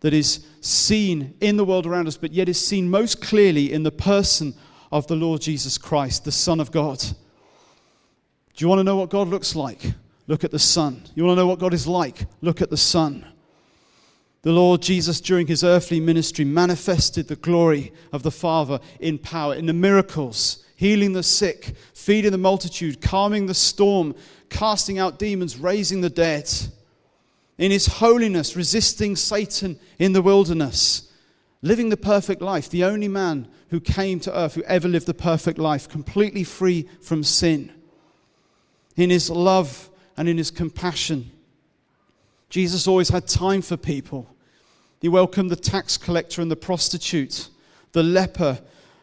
that 0.00 0.12
is 0.12 0.46
seen 0.60 1.34
in 1.40 1.56
the 1.56 1.64
world 1.64 1.86
around 1.86 2.06
us, 2.06 2.16
but 2.16 2.32
yet 2.32 2.48
is 2.48 2.64
seen 2.64 2.90
most 2.90 3.22
clearly 3.22 3.72
in 3.72 3.82
the 3.82 3.90
person 3.90 4.54
of 4.92 5.06
the 5.06 5.16
Lord 5.16 5.40
Jesus 5.40 5.78
Christ, 5.78 6.24
the 6.24 6.32
Son 6.32 6.60
of 6.60 6.70
God. 6.70 6.98
Do 6.98 8.64
you 8.64 8.68
want 8.68 8.80
to 8.80 8.84
know 8.84 8.96
what 8.96 9.10
God 9.10 9.28
looks 9.28 9.54
like? 9.56 9.92
Look 10.26 10.44
at 10.44 10.50
the 10.50 10.58
Son. 10.58 11.02
You 11.14 11.24
want 11.24 11.36
to 11.36 11.42
know 11.42 11.46
what 11.46 11.58
God 11.58 11.74
is 11.74 11.86
like? 11.86 12.26
Look 12.40 12.60
at 12.60 12.70
the 12.70 12.76
Son. 12.76 13.24
The 14.42 14.52
Lord 14.52 14.82
Jesus, 14.82 15.20
during 15.20 15.46
his 15.46 15.64
earthly 15.64 16.00
ministry, 16.00 16.44
manifested 16.44 17.28
the 17.28 17.36
glory 17.36 17.92
of 18.12 18.22
the 18.22 18.30
Father 18.30 18.80
in 19.00 19.18
power, 19.18 19.54
in 19.54 19.66
the 19.66 19.72
miracles, 19.72 20.64
healing 20.76 21.12
the 21.12 21.22
sick, 21.22 21.74
feeding 21.92 22.32
the 22.32 22.38
multitude, 22.38 23.00
calming 23.00 23.46
the 23.46 23.54
storm, 23.54 24.14
casting 24.48 24.98
out 24.98 25.18
demons, 25.18 25.58
raising 25.58 26.00
the 26.00 26.10
dead. 26.10 26.50
In 27.58 27.72
his 27.72 27.86
holiness, 27.86 28.54
resisting 28.54 29.16
Satan 29.16 29.78
in 29.98 30.12
the 30.12 30.22
wilderness 30.22 31.08
living 31.62 31.88
the 31.88 31.96
perfect 31.96 32.40
life, 32.40 32.68
the 32.70 32.84
only 32.84 33.08
man 33.08 33.48
who 33.70 33.80
came 33.80 34.20
to 34.20 34.36
earth 34.36 34.54
who 34.54 34.62
ever 34.64 34.88
lived 34.88 35.06
the 35.06 35.14
perfect 35.14 35.58
life, 35.58 35.88
completely 35.88 36.44
free 36.44 36.88
from 37.02 37.22
sin. 37.22 37.72
In 38.96 39.10
his 39.10 39.28
love 39.30 39.90
and 40.16 40.28
in 40.28 40.38
his 40.38 40.50
compassion, 40.50 41.30
Jesus 42.48 42.86
always 42.88 43.10
had 43.10 43.26
time 43.26 43.62
for 43.62 43.76
people. 43.76 44.34
He 45.00 45.08
welcomed 45.08 45.50
the 45.50 45.56
tax 45.56 45.96
collector 45.96 46.42
and 46.42 46.50
the 46.50 46.56
prostitute, 46.56 47.48
the 47.92 48.02
leper, 48.02 48.60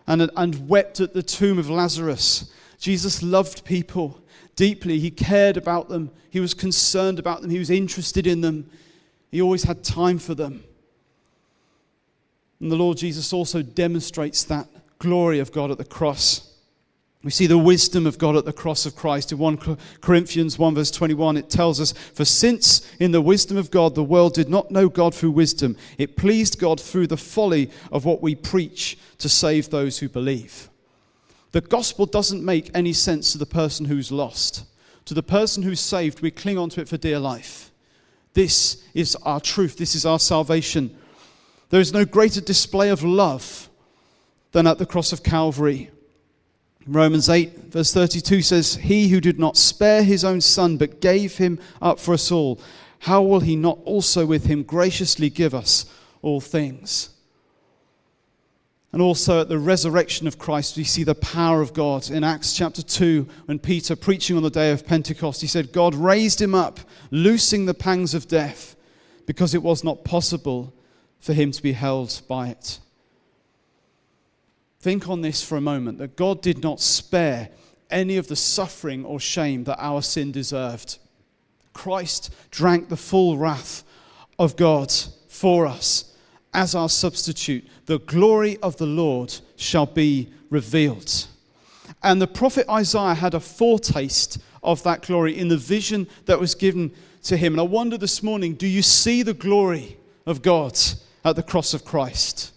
and, 0.07 0.29
and 0.35 0.67
wept 0.67 0.99
at 0.99 1.13
the 1.13 1.23
tomb 1.23 1.57
of 1.57 1.69
Lazarus. 1.69 2.51
Jesus 2.79 3.23
loved 3.23 3.65
people 3.65 4.21
deeply. 4.55 4.99
He 4.99 5.11
cared 5.11 5.57
about 5.57 5.89
them. 5.89 6.11
He 6.29 6.39
was 6.39 6.53
concerned 6.53 7.19
about 7.19 7.41
them. 7.41 7.49
He 7.49 7.59
was 7.59 7.69
interested 7.69 8.27
in 8.27 8.41
them. 8.41 8.69
He 9.31 9.41
always 9.41 9.63
had 9.63 9.83
time 9.83 10.19
for 10.19 10.35
them. 10.35 10.63
And 12.59 12.71
the 12.71 12.75
Lord 12.75 12.97
Jesus 12.97 13.33
also 13.33 13.61
demonstrates 13.61 14.43
that 14.45 14.67
glory 14.99 15.39
of 15.39 15.51
God 15.51 15.71
at 15.71 15.77
the 15.77 15.85
cross. 15.85 16.54
We 17.25 17.31
see 17.31 17.47
the 17.47 17.57
wisdom 17.57 18.05
of 18.05 18.19
God 18.19 18.35
at 18.35 18.45
the 18.45 18.53
cross 18.53 18.85
of 18.85 18.95
Christ. 18.95 19.31
In 19.31 19.39
1 19.39 19.77
Corinthians 19.99 20.59
1, 20.59 20.75
verse 20.75 20.91
21, 20.91 21.37
it 21.37 21.49
tells 21.49 21.81
us, 21.81 21.91
For 21.91 22.23
since 22.23 22.87
in 22.99 23.13
the 23.13 23.19
wisdom 23.19 23.57
of 23.57 23.71
God 23.71 23.95
the 23.95 24.03
world 24.03 24.35
did 24.35 24.47
not 24.47 24.69
know 24.69 24.87
God 24.89 25.15
through 25.15 25.31
wisdom, 25.31 25.75
it 25.97 26.17
pleased 26.17 26.59
God 26.59 26.79
through 26.79 27.07
the 27.07 27.17
folly 27.17 27.71
of 27.91 28.05
what 28.05 28.21
we 28.21 28.35
preach 28.35 28.99
to 29.17 29.27
save 29.27 29.71
those 29.71 29.97
who 29.97 30.07
believe. 30.07 30.69
The 31.51 31.61
gospel 31.61 32.05
doesn't 32.05 32.45
make 32.45 32.69
any 32.75 32.93
sense 32.93 33.31
to 33.31 33.39
the 33.39 33.47
person 33.47 33.87
who's 33.87 34.11
lost. 34.11 34.63
To 35.05 35.15
the 35.15 35.23
person 35.23 35.63
who's 35.63 35.79
saved, 35.79 36.21
we 36.21 36.29
cling 36.29 36.59
onto 36.59 36.79
it 36.79 36.87
for 36.87 36.97
dear 36.97 37.17
life. 37.17 37.71
This 38.35 38.83
is 38.93 39.15
our 39.23 39.39
truth, 39.39 39.77
this 39.77 39.95
is 39.95 40.05
our 40.05 40.19
salvation. 40.19 40.95
There 41.71 41.81
is 41.81 41.91
no 41.91 42.05
greater 42.05 42.41
display 42.41 42.89
of 42.89 43.03
love 43.03 43.67
than 44.51 44.67
at 44.67 44.77
the 44.77 44.85
cross 44.85 45.11
of 45.11 45.23
Calvary. 45.23 45.89
Romans 46.87 47.29
8, 47.29 47.71
verse 47.71 47.91
32 47.93 48.41
says, 48.41 48.75
He 48.75 49.07
who 49.07 49.19
did 49.19 49.39
not 49.39 49.57
spare 49.57 50.03
his 50.03 50.23
own 50.23 50.41
son, 50.41 50.77
but 50.77 51.01
gave 51.01 51.37
him 51.37 51.59
up 51.81 51.99
for 51.99 52.13
us 52.13 52.31
all, 52.31 52.59
how 52.99 53.21
will 53.21 53.39
he 53.39 53.55
not 53.55 53.79
also 53.85 54.25
with 54.25 54.45
him 54.45 54.63
graciously 54.63 55.29
give 55.29 55.53
us 55.53 55.85
all 56.21 56.41
things? 56.41 57.09
And 58.91 59.01
also 59.01 59.41
at 59.41 59.49
the 59.49 59.59
resurrection 59.59 60.25
of 60.25 60.39
Christ, 60.39 60.77
we 60.77 60.85
see 60.85 61.03
the 61.03 61.15
power 61.15 61.61
of 61.61 61.73
God. 61.73 62.09
In 62.09 62.23
Acts 62.23 62.55
chapter 62.55 62.81
2, 62.81 63.27
when 63.45 63.59
Peter, 63.59 63.95
preaching 63.95 64.37
on 64.37 64.43
the 64.43 64.49
day 64.49 64.71
of 64.71 64.87
Pentecost, 64.87 65.41
he 65.41 65.47
said, 65.47 65.73
God 65.73 65.93
raised 65.93 66.41
him 66.41 66.55
up, 66.55 66.79
loosing 67.11 67.65
the 67.65 67.73
pangs 67.73 68.13
of 68.13 68.27
death, 68.27 68.75
because 69.25 69.53
it 69.53 69.61
was 69.61 69.83
not 69.83 70.05
possible 70.05 70.73
for 71.19 71.33
him 71.33 71.51
to 71.51 71.61
be 71.61 71.73
held 71.73 72.21
by 72.27 72.47
it. 72.47 72.79
Think 74.85 75.09
on 75.09 75.21
this 75.21 75.41
for 75.41 75.57
a 75.57 75.61
moment 75.61 75.97
that 75.97 76.15
God 76.15 76.43
did 76.43 76.61
not 76.61 76.79
spare 76.79 77.49
any 77.89 78.17
of 78.17 78.27
the 78.27 78.35
suffering 78.35 79.03
or 79.03 79.19
shame 79.19 79.63
that 79.63 79.83
our 79.83 80.03
sin 80.03 80.31
deserved. 80.31 80.99
Christ 81.73 82.31
drank 82.51 82.89
the 82.89 82.95
full 82.95 83.35
wrath 83.35 83.83
of 84.37 84.55
God 84.55 84.93
for 85.27 85.65
us 85.65 86.15
as 86.53 86.75
our 86.75 86.87
substitute. 86.87 87.65
The 87.87 87.97
glory 87.97 88.57
of 88.57 88.77
the 88.77 88.85
Lord 88.85 89.33
shall 89.55 89.87
be 89.87 90.31
revealed. 90.51 91.25
And 92.03 92.21
the 92.21 92.27
prophet 92.27 92.69
Isaiah 92.69 93.15
had 93.15 93.33
a 93.33 93.39
foretaste 93.39 94.37
of 94.61 94.83
that 94.83 95.01
glory 95.01 95.35
in 95.35 95.47
the 95.47 95.57
vision 95.57 96.05
that 96.27 96.39
was 96.39 96.53
given 96.53 96.91
to 97.23 97.37
him. 97.37 97.53
And 97.53 97.59
I 97.59 97.63
wonder 97.63 97.97
this 97.97 98.21
morning 98.21 98.53
do 98.53 98.67
you 98.67 98.83
see 98.83 99.23
the 99.23 99.33
glory 99.33 99.97
of 100.27 100.43
God? 100.43 100.77
at 101.23 101.35
the 101.35 101.41
cross 101.41 101.73
of 101.73 101.83
Christ? 101.83 102.51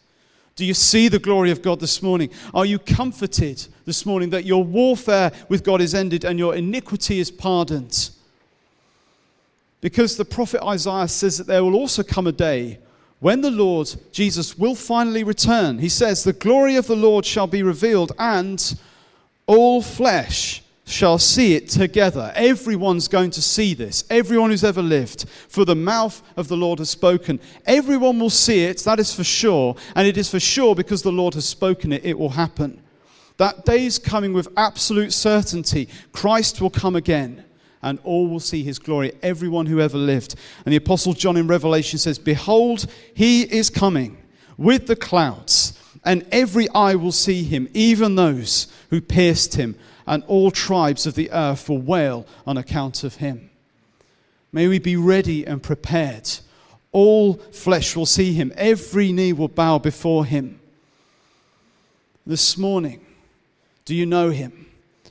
Do 0.58 0.64
you 0.64 0.74
see 0.74 1.06
the 1.06 1.20
glory 1.20 1.52
of 1.52 1.62
God 1.62 1.78
this 1.78 2.02
morning? 2.02 2.30
Are 2.52 2.66
you 2.66 2.80
comforted 2.80 3.64
this 3.84 4.04
morning 4.04 4.30
that 4.30 4.44
your 4.44 4.64
warfare 4.64 5.30
with 5.48 5.62
God 5.62 5.80
is 5.80 5.94
ended 5.94 6.24
and 6.24 6.36
your 6.36 6.56
iniquity 6.56 7.20
is 7.20 7.30
pardoned? 7.30 8.10
Because 9.80 10.16
the 10.16 10.24
prophet 10.24 10.60
Isaiah 10.64 11.06
says 11.06 11.38
that 11.38 11.46
there 11.46 11.62
will 11.62 11.76
also 11.76 12.02
come 12.02 12.26
a 12.26 12.32
day 12.32 12.80
when 13.20 13.40
the 13.40 13.52
Lord 13.52 13.94
Jesus 14.10 14.58
will 14.58 14.74
finally 14.74 15.22
return. 15.22 15.78
He 15.78 15.88
says, 15.88 16.24
The 16.24 16.32
glory 16.32 16.74
of 16.74 16.88
the 16.88 16.96
Lord 16.96 17.24
shall 17.24 17.46
be 17.46 17.62
revealed, 17.62 18.10
and 18.18 18.80
all 19.46 19.80
flesh 19.80 20.64
shall 20.88 21.18
see 21.18 21.54
it 21.54 21.68
together. 21.68 22.32
Everyone's 22.34 23.08
going 23.08 23.30
to 23.32 23.42
see 23.42 23.74
this. 23.74 24.04
Everyone 24.10 24.50
who's 24.50 24.64
ever 24.64 24.82
lived. 24.82 25.28
For 25.48 25.64
the 25.64 25.74
mouth 25.74 26.22
of 26.36 26.48
the 26.48 26.56
Lord 26.56 26.78
has 26.78 26.90
spoken. 26.90 27.40
Everyone 27.66 28.18
will 28.18 28.30
see 28.30 28.64
it, 28.64 28.78
that 28.80 28.98
is 28.98 29.14
for 29.14 29.24
sure. 29.24 29.76
And 29.94 30.06
it 30.06 30.16
is 30.16 30.30
for 30.30 30.40
sure 30.40 30.74
because 30.74 31.02
the 31.02 31.12
Lord 31.12 31.34
has 31.34 31.46
spoken 31.46 31.92
it, 31.92 32.04
it 32.04 32.18
will 32.18 32.30
happen. 32.30 32.82
That 33.36 33.64
day 33.64 33.86
is 33.86 33.98
coming 33.98 34.32
with 34.32 34.48
absolute 34.56 35.12
certainty. 35.12 35.88
Christ 36.12 36.60
will 36.60 36.70
come 36.70 36.96
again. 36.96 37.44
And 37.80 38.00
all 38.02 38.26
will 38.26 38.40
see 38.40 38.64
his 38.64 38.80
glory, 38.80 39.12
everyone 39.22 39.66
who 39.66 39.80
ever 39.80 39.96
lived. 39.96 40.34
And 40.64 40.72
the 40.72 40.78
Apostle 40.78 41.12
John 41.12 41.36
in 41.36 41.46
Revelation 41.46 42.00
says, 42.00 42.18
Behold, 42.18 42.86
he 43.14 43.42
is 43.42 43.70
coming 43.70 44.18
with 44.56 44.88
the 44.88 44.96
clouds 44.96 45.78
and 46.04 46.26
every 46.32 46.68
eye 46.70 46.94
will 46.94 47.12
see 47.12 47.42
him, 47.42 47.68
even 47.74 48.14
those 48.14 48.68
who 48.90 49.00
pierced 49.00 49.56
him, 49.56 49.76
and 50.08 50.24
all 50.26 50.50
tribes 50.50 51.06
of 51.06 51.14
the 51.14 51.30
earth 51.30 51.68
will 51.68 51.80
wail 51.80 52.26
on 52.46 52.56
account 52.56 53.04
of 53.04 53.16
him. 53.16 53.50
May 54.50 54.66
we 54.66 54.78
be 54.78 54.96
ready 54.96 55.46
and 55.46 55.62
prepared. 55.62 56.30
All 56.92 57.34
flesh 57.34 57.94
will 57.94 58.06
see 58.06 58.32
him, 58.32 58.50
every 58.56 59.12
knee 59.12 59.34
will 59.34 59.48
bow 59.48 59.78
before 59.78 60.24
him. 60.24 60.60
This 62.26 62.56
morning, 62.56 63.04
do 63.84 63.94
you 63.94 64.06
know 64.06 64.30
him? 64.30 64.66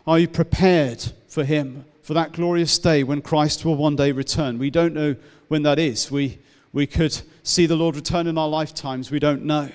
Are 0.08 0.18
you 0.18 0.28
prepared 0.28 1.04
for 1.28 1.44
him, 1.44 1.86
for 2.02 2.16
that 2.16 2.34
glorious 2.34 2.80
day 2.80 3.04
when 3.04 3.22
Christ 3.22 3.64
will 3.64 3.76
one 3.76 3.96
day 3.96 4.12
return? 4.12 4.58
We 4.58 4.72
don't 4.72 4.96
know 4.96 5.16
when 5.48 5.62
that 5.62 5.78
is. 5.78 6.10
We, 6.10 6.40
we 6.74 6.88
could 6.88 7.22
see 7.44 7.68
the 7.68 7.76
Lord 7.76 7.96
return 7.96 8.26
in 8.26 8.38
our 8.38 8.50
lifetimes, 8.50 9.12
we 9.12 9.20
don't 9.20 9.44
know. 9.44 9.70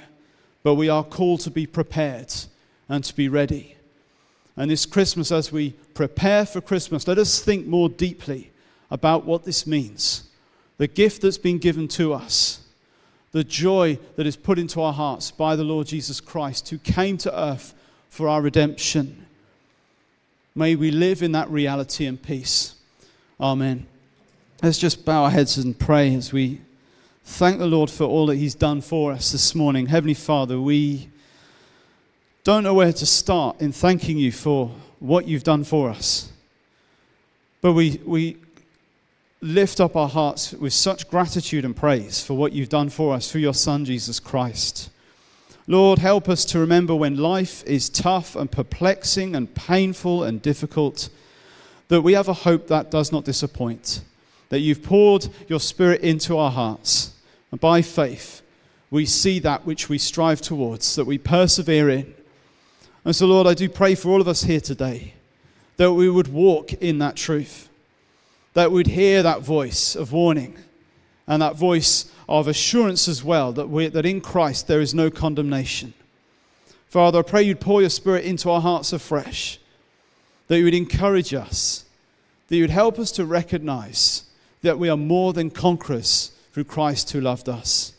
But 0.65 0.75
we 0.75 0.89
are 0.89 1.05
called 1.05 1.41
to 1.41 1.51
be 1.51 1.67
prepared 1.67 2.33
and 2.89 3.05
to 3.05 3.15
be 3.15 3.29
ready. 3.29 3.77
And 4.57 4.71
this 4.71 4.87
Christmas, 4.87 5.33
as 5.33 5.51
we 5.51 5.71
prepare 5.95 6.45
for 6.45 6.61
Christmas, 6.61 7.09
let 7.09 7.19
us 7.19 7.41
think 7.41 7.67
more 7.67 7.89
deeply 7.89 8.51
about 8.91 9.25
what 9.25 9.45
this 9.45 9.67
means. 9.67 10.25
The 10.77 10.89
gift 10.89 11.23
that's 11.23 11.39
been 11.39 11.59
given 11.59 11.89
to 11.89 12.13
us, 12.13 12.61
the 13.33 13.45
joy 13.45 13.99
that 14.17 14.27
is 14.27 14.37
put 14.37 14.59
into 14.59 14.83
our 14.83 14.93
hearts 14.93 15.31
by 15.31 15.57
the 15.57 15.65
Lord 15.65 15.87
Jesus 15.87 16.21
Christ, 16.21 16.69
who 16.69 16.79
came 16.79 17.17
to 17.19 17.41
earth 17.41 17.75
for 18.11 18.29
our 18.29 18.43
redemption. 18.43 19.27
May 20.55 20.77
we 20.77 20.91
live 20.91 21.23
in 21.23 21.33
that 21.33 21.49
reality 21.49 22.05
and 22.05 22.21
peace. 22.21 22.75
Amen. 23.41 23.87
Let's 24.63 24.79
just 24.79 25.05
bow 25.07 25.25
our 25.25 25.31
heads 25.31 25.57
and 25.57 25.79
pray 25.79 26.15
as 26.15 26.31
we 26.31 26.61
thank 27.25 27.59
the 27.59 27.67
Lord 27.67 27.91
for 27.91 28.05
all 28.05 28.27
that 28.27 28.37
He's 28.37 28.55
done 28.55 28.83
for 28.83 29.13
us 29.13 29.33
this 29.33 29.55
morning. 29.55 29.87
Heavenly 29.87 30.15
Father, 30.15 30.61
we 30.61 31.09
don't 32.45 32.65
know 32.65 32.75
where 32.75 32.93
to 32.93 33.07
start 33.07 33.61
in 33.61 33.73
thanking 33.73 34.19
you 34.19 34.33
for 34.33 34.71
what 34.99 35.29
you've 35.29 35.45
done 35.45 35.65
for 35.65 35.91
us. 35.91 36.33
But 37.61 37.75
we, 37.75 38.01
we 38.05 38.37
lift 39.41 39.81
up 39.81 39.95
our 39.95 40.09
hearts 40.09 40.53
with 40.53 40.73
such 40.73 41.09
gratitude 41.09 41.65
and 41.65 41.77
praise 41.77 42.23
for 42.25 42.35
what 42.35 42.53
you've 42.53 42.69
done 42.69 42.89
for 42.89 43.15
us 43.15 43.31
through 43.31 43.43
your 43.43 43.55
Son, 43.55 43.85
Jesus 43.85 44.19
Christ. 44.19 44.91
Lord, 45.69 46.01
help 46.01 46.29
us 46.29 46.45
to 46.47 46.59
remember 46.59 46.95
when 46.95 47.17
life 47.17 47.63
is 47.65 47.89
tough 47.89 48.35
and 48.35 48.51
perplexing 48.51 49.37
and 49.37 49.55
painful 49.55 50.25
and 50.25 50.43
difficult, 50.43 51.09
that 51.87 52.03
we 52.03 52.15
have 52.15 52.27
a 52.27 52.33
hope 52.33 52.67
that 52.67 52.91
does 52.91 53.13
not 53.13 53.25
disappoint, 53.25 54.03
that 54.49 54.59
you've 54.59 54.83
poured 54.83 55.29
your 55.47 55.61
Spirit 55.61 56.01
into 56.01 56.37
our 56.37 56.51
hearts. 56.51 57.15
And 57.53 57.61
by 57.61 57.83
faith, 57.83 58.43
we 58.91 59.07
see 59.07 59.39
that 59.39 59.65
which 59.65 59.89
we 59.89 59.99
strive 59.99 60.41
towards, 60.41 60.97
that 60.97 61.05
we 61.05 61.19
persevere 61.19 61.89
in. 61.89 62.15
And 63.05 63.17
so, 63.17 63.27
Lord, 63.27 63.47
I 63.47 63.55
do 63.55 63.69
pray 63.69 63.95
for 63.95 64.11
all 64.11 64.21
of 64.21 64.29
us 64.29 64.45
here 64.45 64.61
today 64.61 65.15
that 65.77 65.93
we 65.93 66.09
would 66.09 66.29
walk 66.29 66.73
in 66.75 66.99
that 66.99 67.17
truth, 67.17 67.69
that 68.55 68.71
we'd 68.71 68.87
hear 68.87 69.23
that 69.23 69.41
voice 69.41 69.97
of 69.97 70.13
warning 70.13 70.57
and 71.27 71.43
that 71.43 71.57
voice 71.57 72.13
of 72.29 72.47
assurance 72.47 73.09
as 73.09 73.25
well 73.25 73.53
that, 73.53 73.69
we, 73.69 73.89
that 73.89 74.07
in 74.07 74.21
Christ 74.21 74.69
there 74.69 74.81
is 74.81 74.95
no 74.95 75.11
condemnation. 75.11 75.95
Father, 76.89 77.21
I 77.21 77.23
pray 77.23 77.43
you'd 77.43 77.61
pour 77.61 77.81
your 77.81 77.91
spirit 77.91 78.25
into 78.25 78.51
our 78.51 78.61
hearts 78.61 78.93
afresh, 78.93 79.59
that 80.49 80.59
you 80.59 80.65
would 80.65 80.75
encourage 80.75 81.33
us, 81.33 81.85
that 82.49 82.57
you 82.57 82.63
would 82.63 82.71
help 82.71 82.99
us 82.99 83.11
to 83.13 83.25
recognize 83.25 84.25
that 84.61 84.79
we 84.79 84.89
are 84.89 84.97
more 84.97 85.33
than 85.33 85.51
conquerors 85.51 86.33
through 86.53 86.65
Christ 86.65 87.11
who 87.11 87.21
loved 87.21 87.49
us. 87.49 87.95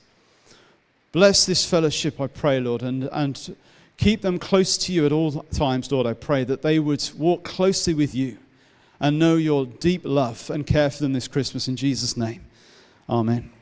Bless 1.12 1.46
this 1.46 1.66
fellowship, 1.66 2.22
I 2.22 2.28
pray, 2.28 2.60
Lord, 2.60 2.84
and, 2.84 3.10
and 3.12 3.56
Keep 3.98 4.22
them 4.22 4.40
close 4.40 4.78
to 4.80 4.92
you 4.92 5.06
at 5.06 5.12
all 5.12 5.44
times, 5.52 5.92
Lord, 5.92 6.08
I 6.08 6.14
pray, 6.14 6.44
that 6.44 6.62
they 6.62 6.80
would 6.80 7.08
walk 7.16 7.44
closely 7.44 7.94
with 7.94 8.14
you 8.14 8.38
and 9.00 9.20
know 9.20 9.36
your 9.36 9.66
deep 9.66 10.02
love 10.04 10.50
and 10.50 10.66
care 10.66 10.90
for 10.90 11.04
them 11.04 11.14
this 11.14 11.28
Christmas. 11.28 11.68
In 11.68 11.76
Jesus' 11.76 12.18
name, 12.18 12.44
amen. 13.10 13.53